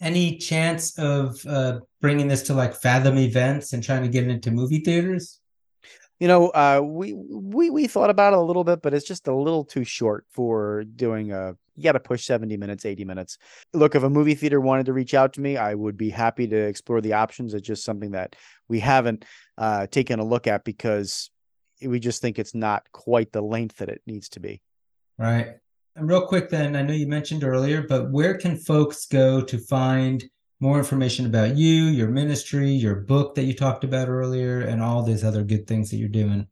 Any 0.00 0.36
chance 0.36 0.98
of 0.98 1.44
uh, 1.46 1.80
bringing 2.00 2.28
this 2.28 2.42
to 2.44 2.54
like 2.54 2.74
Fathom 2.74 3.18
events 3.18 3.72
and 3.72 3.82
trying 3.82 4.02
to 4.02 4.08
get 4.08 4.24
it 4.24 4.30
into 4.30 4.50
movie 4.50 4.80
theaters? 4.80 5.40
You 6.20 6.26
know, 6.26 6.48
uh, 6.48 6.80
we 6.84 7.14
we 7.14 7.70
we 7.70 7.86
thought 7.86 8.10
about 8.10 8.32
it 8.32 8.38
a 8.38 8.42
little 8.42 8.64
bit, 8.64 8.82
but 8.82 8.92
it's 8.92 9.06
just 9.06 9.28
a 9.28 9.34
little 9.34 9.64
too 9.64 9.84
short 9.84 10.24
for 10.30 10.84
doing 10.84 11.32
a. 11.32 11.54
You 11.76 11.84
got 11.84 11.92
to 11.92 12.00
push 12.00 12.24
seventy 12.24 12.56
minutes, 12.56 12.84
eighty 12.84 13.04
minutes. 13.04 13.38
Look, 13.72 13.94
if 13.94 14.02
a 14.02 14.10
movie 14.10 14.34
theater 14.34 14.60
wanted 14.60 14.86
to 14.86 14.92
reach 14.92 15.14
out 15.14 15.32
to 15.34 15.40
me, 15.40 15.56
I 15.56 15.74
would 15.74 15.96
be 15.96 16.10
happy 16.10 16.48
to 16.48 16.56
explore 16.56 17.00
the 17.00 17.12
options. 17.12 17.54
It's 17.54 17.66
just 17.66 17.84
something 17.84 18.10
that 18.12 18.34
we 18.68 18.80
haven't 18.80 19.24
uh, 19.56 19.86
taken 19.86 20.18
a 20.18 20.24
look 20.24 20.48
at 20.48 20.64
because 20.64 21.30
we 21.80 22.00
just 22.00 22.20
think 22.20 22.40
it's 22.40 22.54
not 22.54 22.90
quite 22.90 23.30
the 23.30 23.40
length 23.40 23.76
that 23.76 23.88
it 23.88 24.02
needs 24.06 24.28
to 24.30 24.40
be. 24.40 24.60
Right. 25.18 25.58
And 25.98 26.08
real 26.08 26.28
quick, 26.28 26.48
then, 26.48 26.76
I 26.76 26.82
know 26.82 26.94
you 26.94 27.08
mentioned 27.08 27.42
earlier, 27.42 27.82
but 27.82 28.12
where 28.12 28.38
can 28.38 28.56
folks 28.56 29.06
go 29.06 29.40
to 29.40 29.58
find 29.58 30.22
more 30.60 30.78
information 30.78 31.26
about 31.26 31.56
you, 31.56 31.86
your 31.86 32.06
ministry, 32.06 32.70
your 32.70 32.94
book 32.94 33.34
that 33.34 33.42
you 33.42 33.52
talked 33.52 33.82
about 33.82 34.08
earlier, 34.08 34.60
and 34.60 34.80
all 34.80 35.02
these 35.02 35.24
other 35.24 35.42
good 35.42 35.66
things 35.66 35.90
that 35.90 35.96
you're 35.96 36.08
doing? 36.08 36.46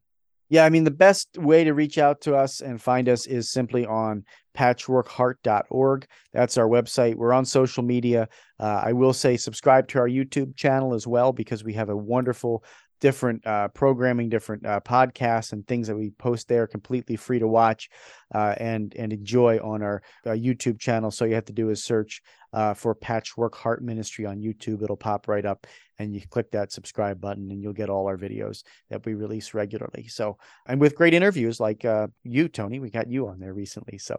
Yeah, 0.48 0.64
I 0.64 0.70
mean, 0.70 0.82
the 0.82 0.90
best 0.90 1.38
way 1.38 1.62
to 1.62 1.74
reach 1.74 1.96
out 1.96 2.20
to 2.22 2.35
us 2.35 2.61
and 2.61 2.82
find 2.82 3.09
us 3.09 3.26
is 3.26 3.48
simply 3.48 3.87
on 3.87 4.24
patchworkheart.org. 4.56 6.06
That's 6.32 6.59
our 6.59 6.68
website. 6.68 7.14
We're 7.14 7.32
on 7.32 7.44
social 7.44 7.85
media. 7.85 8.28
Uh, 8.59 8.80
I 8.85 8.94
will 8.94 9.12
say 9.12 9.37
subscribe 9.37 9.87
to 9.88 10.00
our 10.00 10.09
YouTube 10.09 10.56
channel 10.56 10.92
as 10.92 11.06
well 11.06 11.32
because 11.32 11.62
we 11.62 11.74
have 11.74 11.88
a 11.88 11.96
wonderful 11.96 12.64
different 13.00 13.46
uh, 13.46 13.68
programming, 13.68 14.28
different 14.28 14.64
uh, 14.64 14.80
podcasts, 14.80 15.52
and 15.52 15.66
things 15.66 15.88
that 15.88 15.96
we 15.96 16.11
post 16.11 16.48
there, 16.48 16.66
completely 16.66 17.16
free 17.16 17.38
to 17.38 17.48
watch 17.48 17.88
uh, 18.35 18.54
and 18.59 18.94
and 18.96 19.12
enjoy 19.12 19.59
on 19.59 19.82
our, 19.82 20.02
our, 20.24 20.37
YouTube 20.37 20.78
channel. 20.78 21.11
So 21.11 21.24
you 21.24 21.35
have 21.35 21.44
to 21.46 21.52
do 21.52 21.70
is 21.70 21.85
search 21.85 22.22
uh, 22.52 22.74
for 22.74 22.94
Patchwork 22.94 23.54
Heart 23.54 23.82
Ministry 23.82 24.26
on 24.26 24.40
YouTube. 24.40 24.82
It'll 24.82 24.96
pop 24.96 25.28
right 25.28 25.44
up, 25.44 25.66
and 25.98 26.14
you 26.14 26.20
click 26.28 26.50
that 26.52 26.72
subscribe 26.72 27.20
button, 27.20 27.50
and 27.50 27.62
you'll 27.62 27.72
get 27.72 27.90
all 27.90 28.06
our 28.06 28.16
videos 28.16 28.62
that 28.90 29.04
we 29.04 29.14
release 29.14 29.54
regularly. 29.54 30.09
So 30.09 30.38
and 30.66 30.80
with 30.80 30.96
great 30.96 31.14
interviews 31.14 31.61
like 31.61 31.85
uh, 31.85 32.09
you, 32.24 32.48
Tony, 32.48 32.80
we 32.80 32.90
got 32.90 33.11
you 33.11 33.28
on 33.28 33.38
there 33.38 33.54
recently. 33.54 33.98
So 33.98 34.16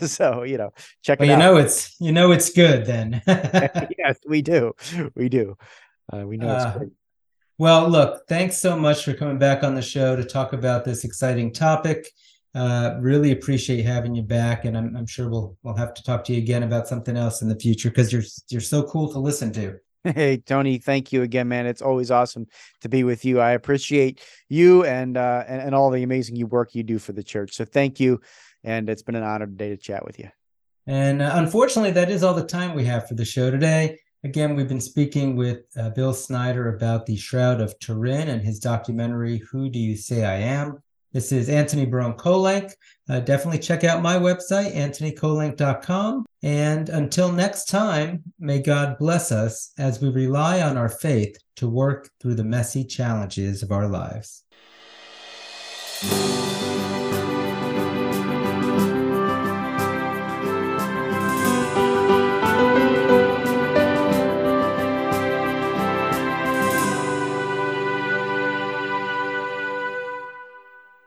so 0.02 0.42
you 0.42 0.58
know, 0.58 0.70
check 1.02 1.20
well, 1.20 1.28
it 1.28 1.32
you 1.32 1.36
out. 1.36 1.38
You 1.38 1.44
know 1.44 1.56
it's 1.56 2.00
you 2.00 2.12
know 2.12 2.32
it's 2.32 2.50
good 2.50 2.84
then. 2.84 3.22
yes, 3.26 4.18
we 4.26 4.42
do, 4.42 4.72
we 5.14 5.28
do. 5.28 5.56
Uh, 6.12 6.26
we 6.26 6.36
know 6.36 6.56
it's 6.56 6.76
great. 6.76 6.90
Well, 7.58 7.88
look, 7.88 8.22
thanks 8.28 8.56
so 8.58 8.76
much 8.76 9.04
for 9.04 9.14
coming 9.14 9.36
back 9.36 9.64
on 9.64 9.74
the 9.74 9.82
show 9.82 10.14
to 10.14 10.22
talk 10.22 10.52
about 10.52 10.84
this 10.84 11.02
exciting 11.02 11.52
topic. 11.52 12.08
Uh, 12.54 12.96
really 13.00 13.32
appreciate 13.32 13.84
having 13.84 14.14
you 14.14 14.22
back, 14.22 14.64
and 14.64 14.78
I'm, 14.78 14.96
I'm 14.96 15.06
sure 15.06 15.28
we'll 15.28 15.56
we'll 15.64 15.74
have 15.74 15.92
to 15.94 16.02
talk 16.04 16.22
to 16.24 16.32
you 16.32 16.38
again 16.38 16.62
about 16.62 16.86
something 16.86 17.16
else 17.16 17.42
in 17.42 17.48
the 17.48 17.58
future 17.58 17.88
because 17.88 18.12
you're 18.12 18.22
you're 18.48 18.60
so 18.60 18.84
cool 18.84 19.12
to 19.12 19.18
listen 19.18 19.52
to. 19.54 19.76
Hey 20.04 20.36
Tony, 20.36 20.78
thank 20.78 21.12
you 21.12 21.22
again, 21.22 21.48
man. 21.48 21.66
It's 21.66 21.82
always 21.82 22.12
awesome 22.12 22.46
to 22.80 22.88
be 22.88 23.02
with 23.02 23.24
you. 23.24 23.40
I 23.40 23.50
appreciate 23.50 24.22
you 24.48 24.84
and 24.84 25.16
uh, 25.16 25.42
and, 25.48 25.60
and 25.60 25.74
all 25.74 25.90
the 25.90 26.04
amazing 26.04 26.48
work 26.48 26.76
you 26.76 26.84
do 26.84 27.00
for 27.00 27.12
the 27.12 27.24
church. 27.24 27.54
So 27.56 27.64
thank 27.64 27.98
you, 27.98 28.20
and 28.62 28.88
it's 28.88 29.02
been 29.02 29.16
an 29.16 29.24
honor 29.24 29.46
today 29.46 29.70
to 29.70 29.76
chat 29.76 30.04
with 30.04 30.20
you. 30.20 30.28
And 30.86 31.20
uh, 31.20 31.32
unfortunately, 31.34 31.90
that 31.90 32.08
is 32.08 32.22
all 32.22 32.34
the 32.34 32.46
time 32.46 32.74
we 32.74 32.84
have 32.84 33.08
for 33.08 33.14
the 33.14 33.24
show 33.24 33.50
today. 33.50 33.98
Again, 34.24 34.56
we've 34.56 34.68
been 34.68 34.80
speaking 34.80 35.36
with 35.36 35.60
uh, 35.76 35.90
Bill 35.90 36.12
Snyder 36.12 36.74
about 36.74 37.06
the 37.06 37.16
Shroud 37.16 37.60
of 37.60 37.78
Turin 37.78 38.28
and 38.28 38.42
his 38.42 38.58
documentary, 38.58 39.38
Who 39.50 39.68
Do 39.70 39.78
You 39.78 39.96
Say 39.96 40.24
I 40.24 40.38
Am? 40.38 40.82
This 41.12 41.30
is 41.30 41.48
Antony 41.48 41.86
Barone 41.86 42.16
Kolenc. 42.16 42.72
Uh, 43.08 43.20
definitely 43.20 43.60
check 43.60 43.84
out 43.84 44.02
my 44.02 44.16
website, 44.16 44.74
antonykolenc.com. 44.74 46.26
And 46.42 46.88
until 46.88 47.30
next 47.30 47.66
time, 47.66 48.24
may 48.40 48.60
God 48.60 48.98
bless 48.98 49.30
us 49.30 49.72
as 49.78 50.02
we 50.02 50.08
rely 50.08 50.62
on 50.62 50.76
our 50.76 50.88
faith 50.88 51.38
to 51.56 51.68
work 51.68 52.10
through 52.20 52.34
the 52.34 52.44
messy 52.44 52.84
challenges 52.84 53.62
of 53.62 53.70
our 53.70 53.86
lives. 53.86 54.42